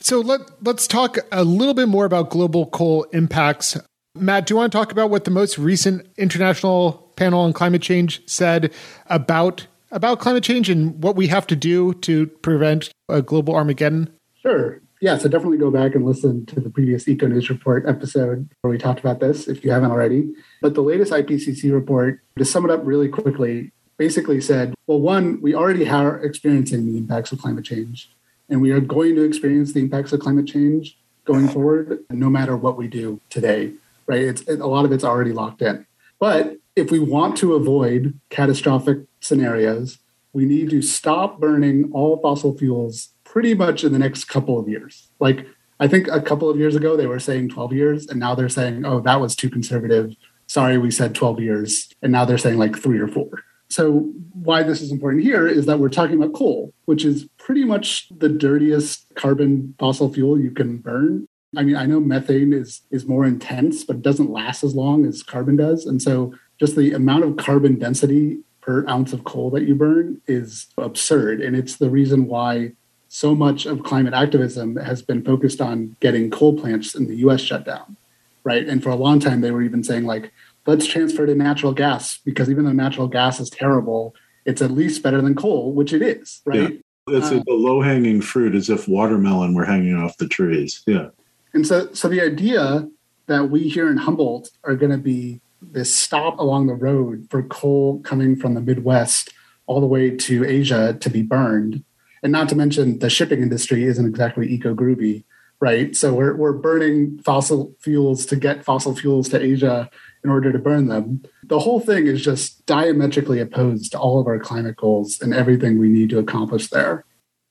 So 0.00 0.20
let 0.20 0.40
let's 0.62 0.86
talk 0.86 1.18
a 1.32 1.44
little 1.44 1.74
bit 1.74 1.88
more 1.88 2.04
about 2.04 2.30
global 2.30 2.66
coal 2.66 3.04
impacts. 3.12 3.76
Matt, 4.14 4.46
do 4.46 4.52
you 4.52 4.58
want 4.58 4.72
to 4.72 4.78
talk 4.78 4.92
about 4.92 5.10
what 5.10 5.24
the 5.24 5.30
most 5.30 5.58
recent 5.58 6.06
international 6.16 7.12
panel 7.16 7.40
on 7.40 7.52
climate 7.52 7.82
change 7.82 8.22
said 8.26 8.72
about 9.06 9.66
about 9.90 10.20
climate 10.20 10.44
change 10.44 10.68
and 10.68 11.02
what 11.02 11.16
we 11.16 11.26
have 11.28 11.46
to 11.46 11.56
do 11.56 11.94
to 11.94 12.26
prevent 12.26 12.90
a 13.08 13.22
global 13.22 13.54
Armageddon? 13.54 14.12
Sure. 14.42 14.80
Yeah, 15.00 15.16
so 15.16 15.28
definitely 15.28 15.58
go 15.58 15.70
back 15.70 15.94
and 15.94 16.04
listen 16.04 16.44
to 16.46 16.60
the 16.60 16.70
previous 16.70 17.06
Eco 17.06 17.28
News 17.28 17.48
Report 17.48 17.84
episode 17.86 18.48
where 18.60 18.70
we 18.70 18.78
talked 18.78 18.98
about 18.98 19.20
this 19.20 19.46
if 19.46 19.64
you 19.64 19.70
haven't 19.70 19.92
already. 19.92 20.28
But 20.60 20.74
the 20.74 20.82
latest 20.82 21.12
IPCC 21.12 21.72
report, 21.72 22.20
to 22.36 22.44
sum 22.44 22.64
it 22.64 22.70
up 22.72 22.80
really 22.82 23.08
quickly, 23.08 23.70
basically 23.98 24.40
said, 24.40 24.74
well, 24.86 25.00
one, 25.00 25.40
we 25.42 25.54
already 25.54 25.88
are 25.88 26.22
experiencing 26.24 26.86
the 26.86 26.98
impacts 26.98 27.32
of 27.32 27.40
climate 27.40 27.64
change, 27.64 28.10
and 28.48 28.62
we 28.62 28.70
are 28.70 28.80
going 28.80 29.16
to 29.16 29.24
experience 29.24 29.72
the 29.72 29.80
impacts 29.80 30.12
of 30.12 30.20
climate 30.20 30.46
change 30.46 30.96
going 31.24 31.48
forward, 31.48 31.98
no 32.10 32.30
matter 32.30 32.56
what 32.56 32.78
we 32.78 32.88
do 32.88 33.20
today, 33.28 33.72
right? 34.06 34.22
It's 34.22 34.42
it, 34.42 34.60
a 34.60 34.66
lot 34.66 34.86
of 34.86 34.92
it's 34.92 35.04
already 35.04 35.32
locked 35.32 35.60
in. 35.60 35.84
But 36.18 36.56
if 36.74 36.90
we 36.90 36.98
want 36.98 37.36
to 37.38 37.54
avoid 37.54 38.18
catastrophic 38.30 39.00
scenarios, 39.20 39.98
we 40.32 40.46
need 40.46 40.70
to 40.70 40.80
stop 40.80 41.38
burning 41.38 41.90
all 41.92 42.18
fossil 42.22 42.56
fuels 42.56 43.10
pretty 43.24 43.52
much 43.52 43.84
in 43.84 43.92
the 43.92 43.98
next 43.98 44.24
couple 44.24 44.58
of 44.58 44.68
years. 44.68 45.08
Like 45.20 45.46
I 45.80 45.86
think 45.86 46.08
a 46.08 46.20
couple 46.20 46.48
of 46.48 46.56
years 46.56 46.74
ago 46.74 46.96
they 46.96 47.06
were 47.06 47.20
saying 47.20 47.50
12 47.50 47.72
years, 47.72 48.06
and 48.06 48.18
now 48.18 48.34
they're 48.34 48.48
saying, 48.48 48.86
oh, 48.86 49.00
that 49.00 49.20
was 49.20 49.36
too 49.36 49.50
conservative. 49.50 50.14
Sorry, 50.46 50.78
we 50.78 50.90
said 50.90 51.14
12 51.14 51.40
years, 51.40 51.92
and 52.02 52.10
now 52.10 52.24
they're 52.24 52.38
saying 52.38 52.58
like 52.58 52.76
three 52.76 52.98
or 52.98 53.08
four. 53.08 53.44
So, 53.70 54.12
why 54.32 54.62
this 54.62 54.80
is 54.80 54.90
important 54.90 55.24
here 55.24 55.46
is 55.46 55.66
that 55.66 55.78
we're 55.78 55.88
talking 55.88 56.16
about 56.16 56.32
coal, 56.32 56.72
which 56.86 57.04
is 57.04 57.28
pretty 57.38 57.64
much 57.64 58.08
the 58.16 58.28
dirtiest 58.28 59.06
carbon 59.14 59.74
fossil 59.78 60.12
fuel 60.12 60.40
you 60.40 60.50
can 60.50 60.78
burn. 60.78 61.26
I 61.56 61.62
mean, 61.62 61.76
I 61.76 61.86
know 61.86 62.00
methane 62.00 62.52
is 62.52 62.82
is 62.90 63.06
more 63.06 63.24
intense, 63.24 63.84
but 63.84 63.96
it 63.96 64.02
doesn't 64.02 64.30
last 64.30 64.64
as 64.64 64.74
long 64.74 65.04
as 65.04 65.22
carbon 65.22 65.56
does. 65.56 65.86
And 65.86 66.00
so 66.00 66.34
just 66.58 66.76
the 66.76 66.92
amount 66.92 67.24
of 67.24 67.36
carbon 67.36 67.78
density 67.78 68.38
per 68.60 68.86
ounce 68.88 69.12
of 69.12 69.24
coal 69.24 69.50
that 69.50 69.62
you 69.62 69.74
burn 69.74 70.20
is 70.26 70.66
absurd. 70.76 71.40
And 71.40 71.56
it's 71.56 71.76
the 71.76 71.90
reason 71.90 72.26
why 72.26 72.72
so 73.08 73.34
much 73.34 73.64
of 73.64 73.82
climate 73.82 74.12
activism 74.12 74.76
has 74.76 75.00
been 75.00 75.24
focused 75.24 75.60
on 75.60 75.96
getting 76.00 76.30
coal 76.30 76.58
plants 76.58 76.94
in 76.94 77.06
the 77.06 77.16
US 77.16 77.40
shut 77.40 77.64
down. 77.64 77.96
Right. 78.44 78.66
And 78.66 78.82
for 78.82 78.90
a 78.90 78.96
long 78.96 79.20
time 79.20 79.40
they 79.40 79.50
were 79.50 79.62
even 79.62 79.82
saying 79.82 80.04
like, 80.04 80.32
let's 80.68 80.86
transfer 80.86 81.24
to 81.24 81.34
natural 81.34 81.72
gas 81.72 82.18
because 82.26 82.50
even 82.50 82.66
though 82.66 82.72
natural 82.72 83.08
gas 83.08 83.40
is 83.40 83.48
terrible, 83.48 84.14
it's 84.44 84.60
at 84.60 84.70
least 84.70 85.02
better 85.02 85.22
than 85.22 85.34
coal, 85.34 85.72
which 85.72 85.94
it 85.94 86.02
is, 86.02 86.42
right? 86.44 86.74
Yeah. 86.74 87.16
It's 87.16 87.32
uh, 87.32 87.40
a 87.48 87.52
low 87.52 87.80
hanging 87.80 88.20
fruit 88.20 88.54
as 88.54 88.68
if 88.68 88.86
watermelon 88.86 89.54
were 89.54 89.64
hanging 89.64 89.96
off 89.96 90.18
the 90.18 90.28
trees. 90.28 90.82
Yeah. 90.86 91.08
And 91.54 91.66
so, 91.66 91.90
so 91.94 92.06
the 92.06 92.20
idea 92.20 92.86
that 93.28 93.50
we 93.50 93.66
here 93.70 93.90
in 93.90 93.96
Humboldt 93.96 94.50
are 94.62 94.76
going 94.76 94.92
to 94.92 94.98
be 94.98 95.40
this 95.62 95.92
stop 95.94 96.38
along 96.38 96.66
the 96.66 96.74
road 96.74 97.26
for 97.30 97.42
coal 97.44 98.00
coming 98.00 98.36
from 98.36 98.52
the 98.52 98.60
Midwest 98.60 99.32
all 99.66 99.80
the 99.80 99.86
way 99.86 100.14
to 100.14 100.44
Asia 100.44 100.98
to 101.00 101.08
be 101.08 101.22
burned, 101.22 101.82
and 102.22 102.30
not 102.30 102.50
to 102.50 102.54
mention 102.54 102.98
the 102.98 103.08
shipping 103.08 103.40
industry 103.40 103.84
isn't 103.84 104.06
exactly 104.06 104.46
eco 104.50 104.74
groovy, 104.74 105.24
right? 105.60 105.96
So 105.96 106.14
we're 106.14 106.36
we're 106.36 106.52
burning 106.52 107.18
fossil 107.24 107.74
fuels 107.80 108.26
to 108.26 108.36
get 108.36 108.64
fossil 108.64 108.94
fuels 108.94 109.28
to 109.30 109.42
Asia 109.42 109.90
in 110.24 110.30
order 110.30 110.52
to 110.52 110.58
burn 110.58 110.88
them. 110.88 111.22
The 111.44 111.58
whole 111.58 111.80
thing 111.80 112.06
is 112.06 112.22
just 112.22 112.66
diametrically 112.66 113.40
opposed 113.40 113.92
to 113.92 113.98
all 113.98 114.20
of 114.20 114.26
our 114.26 114.38
climate 114.38 114.76
goals 114.76 115.20
and 115.20 115.34
everything 115.34 115.78
we 115.78 115.88
need 115.88 116.10
to 116.10 116.18
accomplish 116.18 116.68
there. 116.68 117.04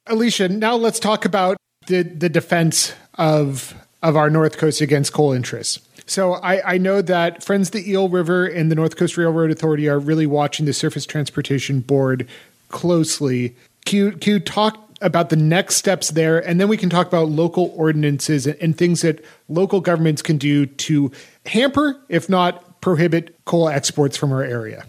Alicia, 0.08 0.50
now 0.50 0.76
let's 0.76 1.00
talk 1.00 1.26
about 1.26 1.58
the 1.88 2.04
the 2.04 2.30
defense 2.30 2.94
of 3.16 3.74
of 4.04 4.16
our 4.16 4.30
North 4.30 4.58
Coast 4.58 4.82
against 4.82 5.14
coal 5.14 5.34
interests. 5.34 5.80
So 6.06 6.36
I, 6.36 6.76
I, 6.76 6.78
know 6.78 7.02
that 7.02 7.44
Friends 7.44 7.68
of 7.68 7.74
the 7.74 7.92
Eel 7.92 8.08
River 8.08 8.46
and 8.46 8.72
the 8.72 8.76
North 8.76 8.96
Coast 8.96 9.18
Railroad 9.18 9.52
Authority 9.52 9.90
are 9.90 10.00
really 10.00 10.26
watching 10.26 10.66
the 10.66 10.72
Surface 10.72 11.06
Transportation 11.06 11.82
Board 11.82 12.26
closely. 12.70 13.58
Q, 13.86 14.14
Q 14.14 14.40
talk 14.40 14.87
about 15.02 15.30
the 15.30 15.36
next 15.36 15.76
steps 15.76 16.12
there, 16.12 16.40
and 16.40 16.60
then 16.60 16.68
we 16.68 16.78
can 16.78 16.90
talk 16.90 17.08
about 17.08 17.30
local 17.30 17.74
ordinances 17.76 18.48
and, 18.48 18.78
things 18.78 19.02
that 19.02 19.24
local 19.48 19.80
governments 19.82 20.22
can 20.22 20.38
do 20.38 20.66
to 20.66 21.12
hamper, 21.46 22.00
if 22.10 22.30
not 22.30 22.82
prohibit, 22.82 23.36
coal 23.46 23.70
exports 23.70 24.18
from 24.18 24.32
our 24.32 24.44
area. 24.44 24.86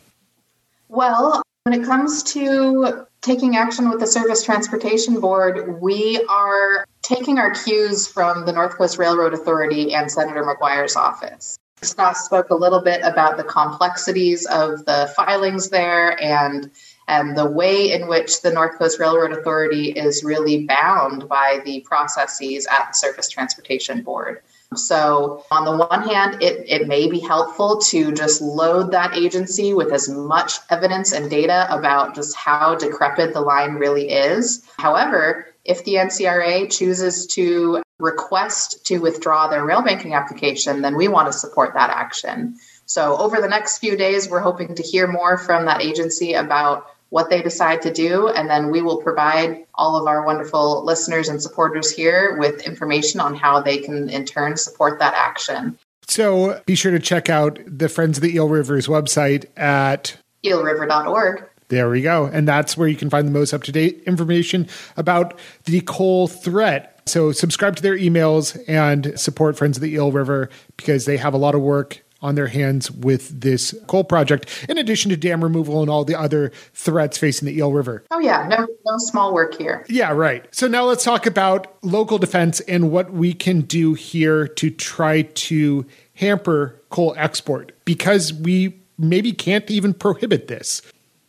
Well, 0.88 1.42
when 1.64 1.80
it 1.80 1.84
comes 1.84 2.22
to 2.34 3.06
taking 3.20 3.56
action 3.56 3.90
with 3.90 4.00
the 4.00 4.06
Surface 4.06 4.42
Transportation 4.44 5.20
Board, 5.20 5.80
we 5.80 6.24
are 6.28 6.86
taking 7.02 7.38
our 7.38 7.52
cues 7.52 8.06
from 8.06 8.46
the 8.46 8.52
North 8.52 8.76
Coast 8.76 8.98
Railroad 8.98 9.34
Authority 9.34 9.94
and 9.94 10.10
Senator 10.10 10.42
McGuire's 10.44 10.96
office. 10.96 11.58
Scott 11.82 12.16
spoke 12.16 12.50
a 12.50 12.54
little 12.54 12.80
bit 12.82 13.00
about 13.02 13.36
the 13.36 13.44
complexities 13.44 14.46
of 14.46 14.84
the 14.84 15.12
filings 15.14 15.70
there 15.70 16.20
and 16.22 16.70
and 17.08 17.36
the 17.36 17.46
way 17.46 17.90
in 17.90 18.06
which 18.06 18.42
the 18.42 18.52
North 18.52 18.78
Coast 18.78 19.00
Railroad 19.00 19.32
Authority 19.32 19.90
is 19.90 20.22
really 20.22 20.66
bound 20.66 21.28
by 21.28 21.60
the 21.64 21.80
processes 21.80 22.66
at 22.70 22.88
the 22.88 22.92
Surface 22.92 23.28
Transportation 23.28 24.02
Board. 24.02 24.42
So, 24.76 25.44
on 25.50 25.64
the 25.64 25.74
one 25.74 26.06
hand, 26.06 26.42
it, 26.42 26.68
it 26.68 26.86
may 26.86 27.08
be 27.08 27.20
helpful 27.20 27.78
to 27.86 28.12
just 28.12 28.42
load 28.42 28.92
that 28.92 29.16
agency 29.16 29.72
with 29.72 29.92
as 29.92 30.10
much 30.10 30.58
evidence 30.68 31.12
and 31.12 31.30
data 31.30 31.66
about 31.70 32.14
just 32.14 32.36
how 32.36 32.74
decrepit 32.74 33.32
the 33.32 33.40
line 33.40 33.76
really 33.76 34.10
is. 34.10 34.62
However, 34.76 35.46
if 35.64 35.84
the 35.84 35.94
NCRA 35.94 36.70
chooses 36.70 37.26
to 37.28 37.82
request 37.98 38.84
to 38.86 38.98
withdraw 38.98 39.48
their 39.48 39.64
rail 39.64 39.80
banking 39.80 40.12
application, 40.12 40.82
then 40.82 40.96
we 40.96 41.08
want 41.08 41.32
to 41.32 41.38
support 41.38 41.72
that 41.72 41.88
action. 41.88 42.56
So, 42.84 43.16
over 43.16 43.40
the 43.40 43.48
next 43.48 43.78
few 43.78 43.96
days, 43.96 44.28
we're 44.28 44.40
hoping 44.40 44.74
to 44.74 44.82
hear 44.82 45.06
more 45.06 45.38
from 45.38 45.64
that 45.64 45.80
agency 45.80 46.34
about 46.34 46.90
what 47.10 47.30
they 47.30 47.42
decide 47.42 47.82
to 47.82 47.92
do. 47.92 48.28
And 48.28 48.48
then 48.50 48.70
we 48.70 48.82
will 48.82 48.98
provide 48.98 49.64
all 49.74 49.96
of 49.96 50.06
our 50.06 50.24
wonderful 50.24 50.84
listeners 50.84 51.28
and 51.28 51.42
supporters 51.42 51.90
here 51.90 52.36
with 52.38 52.66
information 52.66 53.20
on 53.20 53.34
how 53.34 53.60
they 53.60 53.78
can, 53.78 54.08
in 54.08 54.24
turn, 54.24 54.56
support 54.56 54.98
that 54.98 55.14
action. 55.14 55.78
So 56.06 56.60
be 56.66 56.74
sure 56.74 56.92
to 56.92 56.98
check 56.98 57.28
out 57.28 57.58
the 57.66 57.88
Friends 57.88 58.18
of 58.18 58.22
the 58.22 58.34
Eel 58.34 58.48
Rivers 58.48 58.86
website 58.86 59.46
at 59.56 60.16
eelriver.org. 60.44 61.44
There 61.68 61.90
we 61.90 62.00
go. 62.00 62.24
And 62.24 62.48
that's 62.48 62.76
where 62.76 62.88
you 62.88 62.96
can 62.96 63.10
find 63.10 63.26
the 63.26 63.32
most 63.32 63.52
up 63.52 63.62
to 63.64 63.72
date 63.72 64.02
information 64.06 64.68
about 64.96 65.38
the 65.64 65.82
coal 65.82 66.26
threat. 66.26 67.02
So 67.04 67.32
subscribe 67.32 67.76
to 67.76 67.82
their 67.82 67.96
emails 67.96 68.58
and 68.66 69.18
support 69.20 69.58
Friends 69.58 69.76
of 69.76 69.82
the 69.82 69.92
Eel 69.92 70.10
River 70.10 70.48
because 70.78 71.04
they 71.04 71.18
have 71.18 71.34
a 71.34 71.38
lot 71.38 71.54
of 71.54 71.60
work 71.60 72.02
on 72.20 72.34
their 72.34 72.48
hands 72.48 72.90
with 72.90 73.40
this 73.40 73.74
coal 73.86 74.04
project, 74.04 74.66
in 74.68 74.78
addition 74.78 75.10
to 75.10 75.16
dam 75.16 75.42
removal 75.42 75.80
and 75.80 75.90
all 75.90 76.04
the 76.04 76.18
other 76.18 76.50
threats 76.74 77.16
facing 77.16 77.46
the 77.46 77.56
Eel 77.56 77.72
River. 77.72 78.04
Oh, 78.10 78.18
yeah, 78.18 78.46
no, 78.48 78.56
no 78.58 78.98
small 78.98 79.32
work 79.32 79.56
here. 79.56 79.84
Yeah, 79.88 80.12
right. 80.12 80.46
So 80.54 80.66
now 80.66 80.84
let's 80.84 81.04
talk 81.04 81.26
about 81.26 81.76
local 81.82 82.18
defense 82.18 82.60
and 82.60 82.90
what 82.90 83.12
we 83.12 83.32
can 83.32 83.62
do 83.62 83.94
here 83.94 84.48
to 84.48 84.70
try 84.70 85.22
to 85.22 85.86
hamper 86.14 86.80
coal 86.90 87.14
export 87.16 87.72
because 87.84 88.32
we 88.32 88.80
maybe 88.98 89.32
can't 89.32 89.70
even 89.70 89.94
prohibit 89.94 90.48
this. 90.48 90.82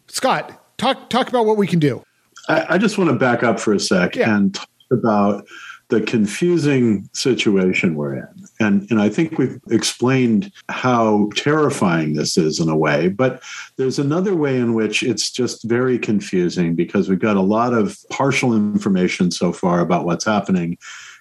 Scott, 0.07 0.77
talk 0.77 1.09
talk 1.09 1.29
about 1.29 1.45
what 1.45 1.57
we 1.57 1.67
can 1.67 1.79
do. 1.79 2.03
I, 2.47 2.75
I 2.75 2.77
just 2.79 2.97
want 2.97 3.11
to 3.11 3.15
back 3.15 3.43
up 3.43 3.59
for 3.59 3.73
a 3.73 3.79
sec 3.79 4.15
yeah. 4.15 4.35
and 4.35 4.55
talk 4.55 4.69
about 4.91 5.45
the 5.89 6.01
confusing 6.01 7.09
situation 7.13 7.95
we're 7.95 8.15
in. 8.15 8.27
And, 8.59 8.87
and 8.91 9.01
I 9.01 9.09
think 9.09 9.37
we've 9.37 9.59
explained 9.71 10.51
how 10.69 11.29
terrifying 11.35 12.13
this 12.13 12.37
is 12.37 12.59
in 12.59 12.69
a 12.69 12.77
way, 12.77 13.09
but 13.09 13.41
there's 13.77 13.97
another 13.97 14.35
way 14.35 14.57
in 14.57 14.75
which 14.75 15.01
it's 15.01 15.31
just 15.31 15.67
very 15.67 15.97
confusing 15.97 16.75
because 16.75 17.09
we've 17.09 17.19
got 17.19 17.37
a 17.37 17.41
lot 17.41 17.73
of 17.73 17.97
partial 18.09 18.53
information 18.53 19.31
so 19.31 19.51
far 19.51 19.79
about 19.79 20.05
what's 20.05 20.25
happening. 20.25 20.77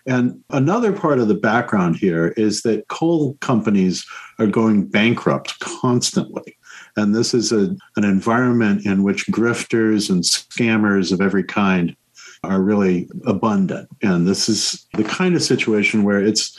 And 0.07 0.43
another 0.51 0.93
part 0.93 1.19
of 1.19 1.29
the 1.29 1.35
background 1.35 1.97
here 1.97 2.29
is 2.37 2.63
that 2.63 2.89
coal 2.89 3.35
companies 3.41 4.07
are 4.39 4.47
going 4.47 4.87
bankrupt 4.87 5.59
constantly. 5.61 6.57
And 6.97 7.15
this 7.15 7.33
is 7.33 7.53
a, 7.53 7.77
an 7.97 8.05
environment 8.05 8.85
in 8.85 9.03
which 9.03 9.27
grifters 9.27 10.11
and 10.11 10.23
scammers 10.25 11.13
of 11.13 11.21
every 11.21 11.45
kind 11.45 11.97
are 12.45 12.61
really 12.61 13.09
abundant. 13.27 13.89
And 14.03 14.27
this 14.27 14.49
is 14.49 14.87
the 14.95 15.05
kind 15.05 15.35
of 15.35 15.43
situation 15.43 16.05
where 16.05 16.23
it's 16.23 16.59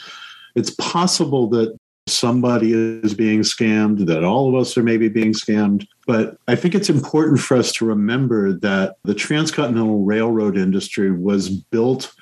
it's 0.54 0.70
possible 0.70 1.48
that 1.50 1.76
somebody 2.06 2.72
is 2.72 3.14
being 3.14 3.40
scammed, 3.40 4.06
that 4.06 4.24
all 4.24 4.48
of 4.48 4.60
us 4.60 4.76
are 4.76 4.82
maybe 4.82 5.08
being 5.08 5.32
scammed. 5.32 5.86
But 6.06 6.36
I 6.48 6.56
think 6.56 6.74
it's 6.74 6.90
important 6.90 7.40
for 7.40 7.56
us 7.56 7.72
to 7.74 7.84
remember 7.84 8.52
that 8.60 8.96
the 9.04 9.14
transcontinental 9.14 10.04
railroad 10.04 10.56
industry 10.56 11.12
was 11.12 11.48
built 11.48 12.12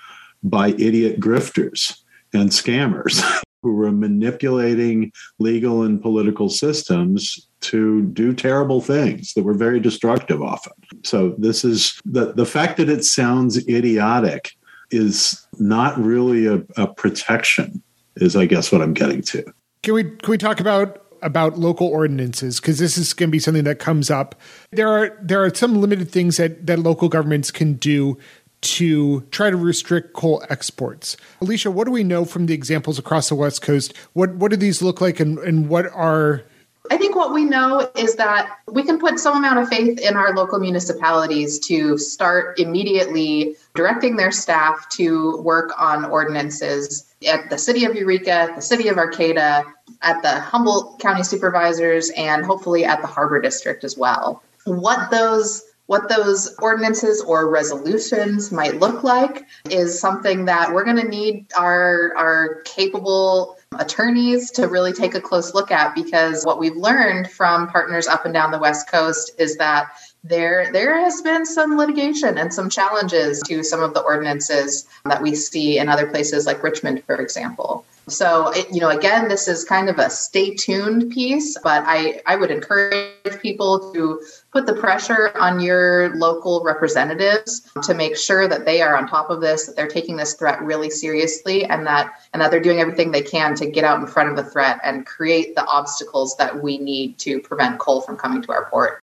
by 0.42 0.68
idiot 0.68 1.20
grifters 1.20 2.00
and 2.34 2.50
scammers 2.50 3.22
who 3.62 3.74
were 3.74 3.90
manipulating 3.92 5.12
legal 5.38 5.82
and 5.82 6.00
political 6.00 6.48
systems 6.48 7.48
to 7.60 8.02
do 8.06 8.32
terrible 8.32 8.80
things 8.80 9.34
that 9.34 9.42
were 9.42 9.54
very 9.54 9.80
destructive 9.80 10.42
often. 10.42 10.72
So 11.04 11.34
this 11.38 11.64
is 11.64 12.00
the 12.04 12.32
the 12.32 12.46
fact 12.46 12.76
that 12.76 12.88
it 12.88 13.04
sounds 13.04 13.56
idiotic 13.68 14.52
is 14.90 15.46
not 15.58 15.98
really 15.98 16.46
a, 16.46 16.62
a 16.76 16.86
protection, 16.86 17.82
is 18.16 18.36
I 18.36 18.46
guess 18.46 18.72
what 18.72 18.80
I'm 18.80 18.94
getting 18.94 19.22
to. 19.22 19.44
Can 19.82 19.94
we 19.94 20.04
can 20.04 20.30
we 20.30 20.38
talk 20.38 20.60
about 20.60 21.04
about 21.22 21.58
local 21.58 21.86
ordinances 21.88 22.60
because 22.60 22.78
this 22.78 22.96
is 22.96 23.12
going 23.12 23.28
to 23.28 23.32
be 23.32 23.38
something 23.38 23.64
that 23.64 23.78
comes 23.78 24.10
up. 24.10 24.34
There 24.70 24.88
are 24.88 25.18
there 25.20 25.42
are 25.42 25.54
some 25.54 25.80
limited 25.80 26.10
things 26.10 26.36
that 26.36 26.66
that 26.66 26.78
local 26.78 27.08
governments 27.08 27.50
can 27.50 27.74
do 27.74 28.18
to 28.60 29.20
try 29.30 29.50
to 29.50 29.56
restrict 29.56 30.12
coal 30.14 30.44
exports. 30.48 31.16
Alicia, 31.40 31.70
what 31.70 31.84
do 31.84 31.90
we 31.90 32.04
know 32.04 32.24
from 32.24 32.46
the 32.46 32.54
examples 32.54 32.98
across 32.98 33.28
the 33.28 33.34
West 33.34 33.62
Coast? 33.62 33.94
What 34.12 34.34
what 34.34 34.50
do 34.50 34.56
these 34.56 34.82
look 34.82 35.00
like 35.00 35.20
and, 35.20 35.38
and 35.38 35.68
what 35.68 35.86
are 35.92 36.44
I 36.90 36.96
think 36.96 37.16
what 37.16 37.34
we 37.34 37.44
know 37.44 37.90
is 37.96 38.14
that 38.16 38.58
we 38.66 38.82
can 38.82 38.98
put 38.98 39.18
some 39.18 39.36
amount 39.36 39.58
of 39.58 39.68
faith 39.68 39.98
in 39.98 40.16
our 40.16 40.34
local 40.34 40.58
municipalities 40.58 41.58
to 41.60 41.98
start 41.98 42.58
immediately 42.58 43.56
directing 43.74 44.16
their 44.16 44.30
staff 44.30 44.88
to 44.90 45.36
work 45.42 45.72
on 45.78 46.06
ordinances 46.06 47.14
at 47.26 47.50
the 47.50 47.58
city 47.58 47.84
of 47.84 47.94
Eureka, 47.94 48.52
the 48.54 48.62
city 48.62 48.88
of 48.88 48.96
Arcata, 48.96 49.64
at 50.02 50.22
the 50.22 50.40
Humboldt 50.40 51.00
County 51.00 51.24
Supervisors, 51.24 52.10
and 52.10 52.44
hopefully 52.44 52.84
at 52.84 53.00
the 53.00 53.06
Harbor 53.06 53.40
District 53.40 53.84
as 53.84 53.96
well. 53.98 54.42
What 54.64 55.10
those 55.10 55.62
what 55.88 56.06
those 56.10 56.54
ordinances 56.58 57.22
or 57.22 57.48
resolutions 57.48 58.52
might 58.52 58.78
look 58.78 59.02
like 59.02 59.46
is 59.70 59.98
something 59.98 60.44
that 60.44 60.70
we're 60.70 60.84
going 60.84 60.98
to 60.98 61.08
need 61.08 61.46
our, 61.56 62.12
our 62.14 62.60
capable 62.66 63.56
attorneys 63.78 64.50
to 64.50 64.68
really 64.68 64.92
take 64.92 65.14
a 65.14 65.20
close 65.20 65.54
look 65.54 65.70
at 65.70 65.94
because 65.94 66.44
what 66.44 66.58
we've 66.58 66.76
learned 66.76 67.30
from 67.30 67.68
partners 67.68 68.06
up 68.06 68.26
and 68.26 68.34
down 68.34 68.50
the 68.50 68.58
West 68.58 68.90
Coast 68.90 69.32
is 69.38 69.56
that 69.56 69.88
there 70.22 70.70
there 70.72 70.98
has 71.00 71.22
been 71.22 71.46
some 71.46 71.78
litigation 71.78 72.36
and 72.36 72.52
some 72.52 72.68
challenges 72.68 73.40
to 73.46 73.62
some 73.62 73.82
of 73.82 73.94
the 73.94 74.02
ordinances 74.02 74.86
that 75.06 75.22
we 75.22 75.34
see 75.34 75.78
in 75.78 75.88
other 75.88 76.06
places 76.06 76.44
like 76.44 76.62
Richmond, 76.62 77.02
for 77.04 77.16
example. 77.16 77.86
So, 78.08 78.48
it, 78.48 78.66
you 78.72 78.80
know, 78.80 78.90
again, 78.90 79.28
this 79.28 79.48
is 79.48 79.64
kind 79.64 79.88
of 79.88 79.98
a 79.98 80.10
stay 80.10 80.54
tuned 80.54 81.12
piece, 81.12 81.56
but 81.62 81.84
I, 81.86 82.20
I 82.26 82.36
would 82.36 82.50
encourage 82.50 83.40
people 83.40 83.92
to 83.92 84.20
put 84.52 84.66
the 84.66 84.74
pressure 84.74 85.36
on 85.38 85.60
your 85.60 86.14
local 86.16 86.62
representatives 86.64 87.70
to 87.82 87.94
make 87.94 88.16
sure 88.16 88.48
that 88.48 88.64
they 88.64 88.80
are 88.80 88.96
on 88.96 89.06
top 89.06 89.30
of 89.30 89.40
this, 89.40 89.66
that 89.66 89.76
they're 89.76 89.88
taking 89.88 90.16
this 90.16 90.34
threat 90.34 90.62
really 90.62 90.90
seriously, 90.90 91.64
and 91.64 91.86
that 91.86 92.12
and 92.32 92.42
that 92.42 92.50
they're 92.50 92.60
doing 92.60 92.80
everything 92.80 93.10
they 93.10 93.22
can 93.22 93.54
to 93.56 93.70
get 93.70 93.84
out 93.84 94.00
in 94.00 94.06
front 94.06 94.30
of 94.30 94.36
the 94.36 94.44
threat 94.44 94.80
and 94.82 95.06
create 95.06 95.54
the 95.54 95.64
obstacles 95.66 96.36
that 96.36 96.62
we 96.62 96.78
need 96.78 97.18
to 97.18 97.40
prevent 97.40 97.78
coal 97.78 98.00
from 98.00 98.16
coming 98.16 98.42
to 98.42 98.52
our 98.52 98.68
port. 98.70 99.00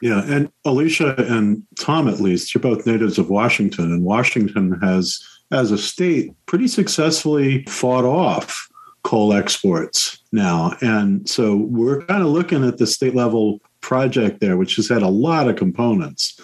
Yeah, 0.00 0.22
and 0.24 0.50
Alicia 0.64 1.16
and 1.16 1.64
Tom, 1.78 2.08
at 2.08 2.20
least, 2.20 2.54
you're 2.54 2.62
both 2.62 2.86
natives 2.86 3.18
of 3.18 3.30
Washington, 3.30 3.86
and 3.86 4.04
Washington 4.04 4.78
has 4.80 5.24
as 5.50 5.70
a 5.70 5.78
state, 5.78 6.32
pretty 6.46 6.68
successfully 6.68 7.64
fought 7.68 8.04
off 8.04 8.68
coal 9.02 9.32
exports 9.32 10.22
now. 10.32 10.76
And 10.80 11.28
so 11.28 11.56
we're 11.56 12.02
kind 12.02 12.22
of 12.22 12.28
looking 12.28 12.64
at 12.66 12.78
the 12.78 12.86
state 12.86 13.14
level 13.14 13.60
project 13.80 14.40
there, 14.40 14.56
which 14.56 14.76
has 14.76 14.88
had 14.88 15.02
a 15.02 15.08
lot 15.08 15.48
of 15.48 15.56
components 15.56 16.38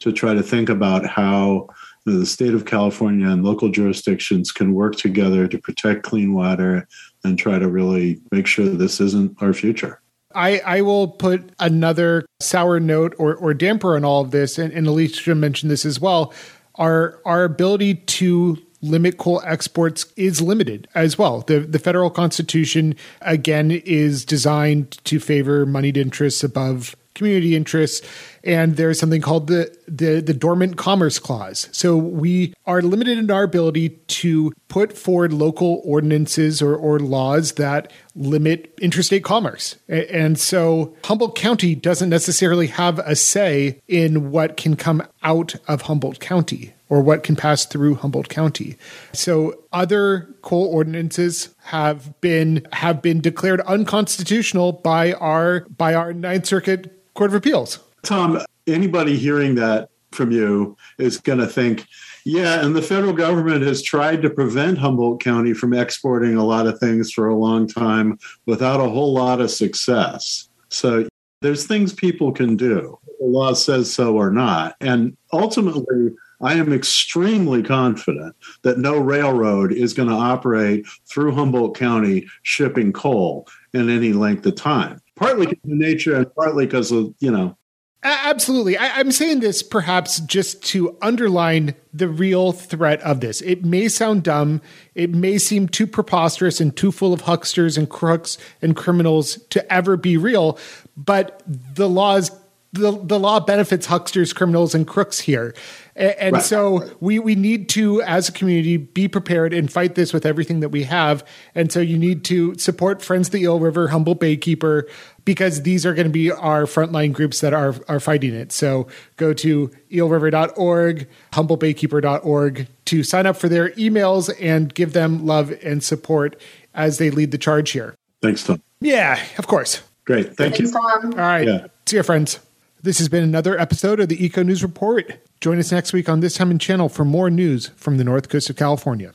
to 0.00 0.12
try 0.12 0.34
to 0.34 0.42
think 0.42 0.68
about 0.68 1.06
how 1.06 1.68
the 2.04 2.26
state 2.26 2.54
of 2.54 2.64
California 2.64 3.28
and 3.28 3.44
local 3.44 3.70
jurisdictions 3.70 4.52
can 4.52 4.74
work 4.74 4.96
together 4.96 5.46
to 5.46 5.58
protect 5.58 6.02
clean 6.02 6.32
water 6.34 6.86
and 7.24 7.38
try 7.38 7.58
to 7.58 7.68
really 7.68 8.20
make 8.32 8.46
sure 8.46 8.66
this 8.66 9.00
isn't 9.00 9.40
our 9.42 9.52
future. 9.52 10.00
I, 10.34 10.60
I 10.60 10.80
will 10.82 11.08
put 11.08 11.50
another 11.58 12.24
sour 12.40 12.80
note 12.80 13.14
or, 13.18 13.34
or 13.34 13.52
damper 13.52 13.96
on 13.96 14.04
all 14.04 14.22
of 14.22 14.30
this, 14.30 14.58
and, 14.58 14.72
and 14.72 14.86
Alicia 14.86 15.34
mentioned 15.34 15.70
this 15.70 15.84
as 15.84 16.00
well 16.00 16.32
our 16.80 17.20
our 17.24 17.44
ability 17.44 17.94
to 17.94 18.58
limit 18.82 19.18
coal 19.18 19.42
exports 19.44 20.06
is 20.16 20.40
limited 20.40 20.88
as 20.94 21.18
well. 21.18 21.42
The 21.42 21.60
the 21.60 21.78
federal 21.78 22.10
constitution 22.10 22.96
again 23.20 23.70
is 23.70 24.24
designed 24.24 24.92
to 25.04 25.20
favor 25.20 25.66
moneyed 25.66 25.96
interests 25.96 26.42
above 26.42 26.96
community 27.14 27.56
interests 27.56 28.06
and 28.42 28.76
there's 28.76 28.98
something 28.98 29.20
called 29.20 29.48
the, 29.48 29.76
the 29.86 30.20
the 30.20 30.32
dormant 30.32 30.76
commerce 30.76 31.18
clause 31.18 31.68
so 31.72 31.96
we 31.96 32.54
are 32.66 32.80
limited 32.80 33.18
in 33.18 33.30
our 33.30 33.42
ability 33.42 33.90
to 34.06 34.52
put 34.68 34.96
forward 34.96 35.32
local 35.32 35.82
ordinances 35.84 36.62
or, 36.62 36.74
or 36.74 36.98
laws 36.98 37.52
that 37.52 37.92
limit 38.14 38.72
interstate 38.80 39.24
commerce 39.24 39.76
and 39.88 40.38
so 40.38 40.94
humboldt 41.04 41.36
county 41.36 41.74
doesn't 41.74 42.08
necessarily 42.10 42.68
have 42.68 42.98
a 43.00 43.16
say 43.16 43.80
in 43.88 44.30
what 44.30 44.56
can 44.56 44.76
come 44.76 45.02
out 45.22 45.56
of 45.66 45.82
humboldt 45.82 46.20
county 46.20 46.72
or 46.90 47.00
what 47.00 47.22
can 47.22 47.36
pass 47.36 47.64
through 47.64 47.94
Humboldt 47.94 48.28
County. 48.28 48.76
So 49.12 49.62
other 49.72 50.34
coal 50.42 50.66
ordinances 50.66 51.54
have 51.62 52.20
been 52.20 52.66
have 52.72 53.00
been 53.00 53.20
declared 53.20 53.60
unconstitutional 53.60 54.72
by 54.72 55.12
our 55.14 55.60
by 55.76 55.94
our 55.94 56.12
Ninth 56.12 56.46
Circuit 56.46 56.99
Court 57.20 57.32
of 57.32 57.34
Appeals. 57.34 57.80
Tom, 58.02 58.40
anybody 58.66 59.14
hearing 59.14 59.54
that 59.56 59.90
from 60.10 60.30
you 60.30 60.74
is 60.96 61.18
going 61.18 61.38
to 61.38 61.46
think, 61.46 61.84
yeah, 62.24 62.64
and 62.64 62.74
the 62.74 62.80
federal 62.80 63.12
government 63.12 63.60
has 63.60 63.82
tried 63.82 64.22
to 64.22 64.30
prevent 64.30 64.78
Humboldt 64.78 65.22
County 65.22 65.52
from 65.52 65.74
exporting 65.74 66.36
a 66.36 66.44
lot 66.46 66.66
of 66.66 66.78
things 66.78 67.12
for 67.12 67.28
a 67.28 67.36
long 67.36 67.68
time 67.68 68.18
without 68.46 68.80
a 68.80 68.88
whole 68.88 69.12
lot 69.12 69.42
of 69.42 69.50
success. 69.50 70.48
So 70.70 71.06
there's 71.42 71.66
things 71.66 71.92
people 71.92 72.32
can 72.32 72.56
do. 72.56 72.98
The 73.18 73.26
law 73.26 73.52
says 73.52 73.92
so 73.92 74.16
or 74.16 74.30
not. 74.30 74.76
And 74.80 75.14
ultimately, 75.30 76.14
I 76.40 76.54
am 76.54 76.72
extremely 76.72 77.62
confident 77.62 78.34
that 78.62 78.78
no 78.78 78.98
railroad 78.98 79.74
is 79.74 79.92
going 79.92 80.08
to 80.08 80.14
operate 80.14 80.86
through 81.06 81.34
Humboldt 81.34 81.76
County 81.76 82.26
shipping 82.44 82.94
coal 82.94 83.46
in 83.74 83.90
any 83.90 84.14
length 84.14 84.46
of 84.46 84.54
time. 84.54 85.02
Partly 85.20 85.46
because 85.46 85.64
of 85.64 85.70
nature 85.70 86.16
and 86.16 86.34
partly 86.34 86.66
because 86.66 86.90
of, 86.90 87.14
you 87.20 87.30
know, 87.30 87.56
Absolutely. 88.02 88.78
I, 88.78 89.00
am 89.00 89.12
saying 89.12 89.40
this 89.40 89.62
perhaps 89.62 90.20
just 90.20 90.62
to 90.68 90.96
underline 91.02 91.74
the 91.92 92.08
real 92.08 92.52
threat 92.52 92.98
of 93.02 93.20
this. 93.20 93.42
It 93.42 93.62
may 93.62 93.88
sound 93.88 94.22
dumb. 94.22 94.62
It 94.94 95.10
may 95.10 95.36
seem 95.36 95.68
too 95.68 95.86
preposterous 95.86 96.62
and 96.62 96.74
too 96.74 96.92
full 96.92 97.12
of 97.12 97.22
hucksters 97.22 97.76
and 97.76 97.90
crooks 97.90 98.38
and 98.62 98.74
criminals 98.74 99.36
to 99.50 99.70
ever 99.70 99.98
be 99.98 100.16
real, 100.16 100.58
but 100.96 101.42
the 101.46 101.88
laws 101.88 102.30
the, 102.72 102.92
the 103.02 103.18
law 103.18 103.40
benefits 103.40 103.86
hucksters, 103.86 104.32
criminals, 104.32 104.76
and 104.76 104.86
crooks 104.86 105.18
here. 105.18 105.54
And, 106.00 106.14
and 106.18 106.32
right. 106.36 106.42
so 106.42 106.90
we, 107.00 107.18
we 107.18 107.34
need 107.34 107.68
to, 107.70 108.00
as 108.02 108.28
a 108.28 108.32
community, 108.32 108.78
be 108.78 109.06
prepared 109.06 109.52
and 109.52 109.70
fight 109.70 109.94
this 109.94 110.12
with 110.12 110.24
everything 110.24 110.60
that 110.60 110.70
we 110.70 110.84
have. 110.84 111.24
And 111.54 111.70
so 111.70 111.78
you 111.80 111.98
need 111.98 112.24
to 112.24 112.56
support 112.56 113.02
Friends 113.02 113.28
of 113.28 113.32
the 113.32 113.42
Eel 113.42 113.60
River, 113.60 113.88
Humboldt 113.88 114.18
Baykeeper, 114.18 114.88
because 115.26 115.62
these 115.62 115.84
are 115.84 115.92
going 115.92 116.06
to 116.06 116.12
be 116.12 116.32
our 116.32 116.64
frontline 116.64 117.12
groups 117.12 117.40
that 117.40 117.52
are, 117.52 117.74
are 117.86 118.00
fighting 118.00 118.34
it. 118.34 118.50
So 118.50 118.88
go 119.16 119.34
to 119.34 119.70
eelriver.org, 119.92 121.08
humboldtbaykeeper.org 121.32 122.66
to 122.86 123.02
sign 123.04 123.26
up 123.26 123.36
for 123.36 123.48
their 123.48 123.70
emails 123.72 124.34
and 124.40 124.74
give 124.74 124.94
them 124.94 125.26
love 125.26 125.52
and 125.62 125.84
support 125.84 126.40
as 126.74 126.96
they 126.96 127.10
lead 127.10 127.30
the 127.30 127.38
charge 127.38 127.72
here. 127.72 127.94
Thanks, 128.22 128.44
Tom. 128.44 128.62
Yeah, 128.80 129.22
of 129.36 129.46
course. 129.46 129.82
Great. 130.06 130.34
Thank 130.36 130.56
Thanks, 130.56 130.60
you. 130.60 130.72
Tom. 130.72 131.12
All 131.12 131.18
right. 131.18 131.46
Yeah. 131.46 131.66
See 131.86 131.96
you, 131.96 132.02
friends. 132.02 132.40
This 132.82 132.98
has 132.98 133.10
been 133.10 133.22
another 133.22 133.58
episode 133.58 134.00
of 134.00 134.08
the 134.08 134.24
Eco 134.24 134.42
News 134.42 134.62
Report. 134.62 135.12
Join 135.40 135.58
us 135.58 135.72
next 135.72 135.94
week 135.94 136.06
on 136.06 136.20
this 136.20 136.34
time 136.34 136.58
channel 136.58 136.90
for 136.90 137.02
more 137.02 137.30
news 137.30 137.68
from 137.68 137.96
the 137.96 138.04
north 138.04 138.28
coast 138.28 138.50
of 138.50 138.56
California. 138.56 139.14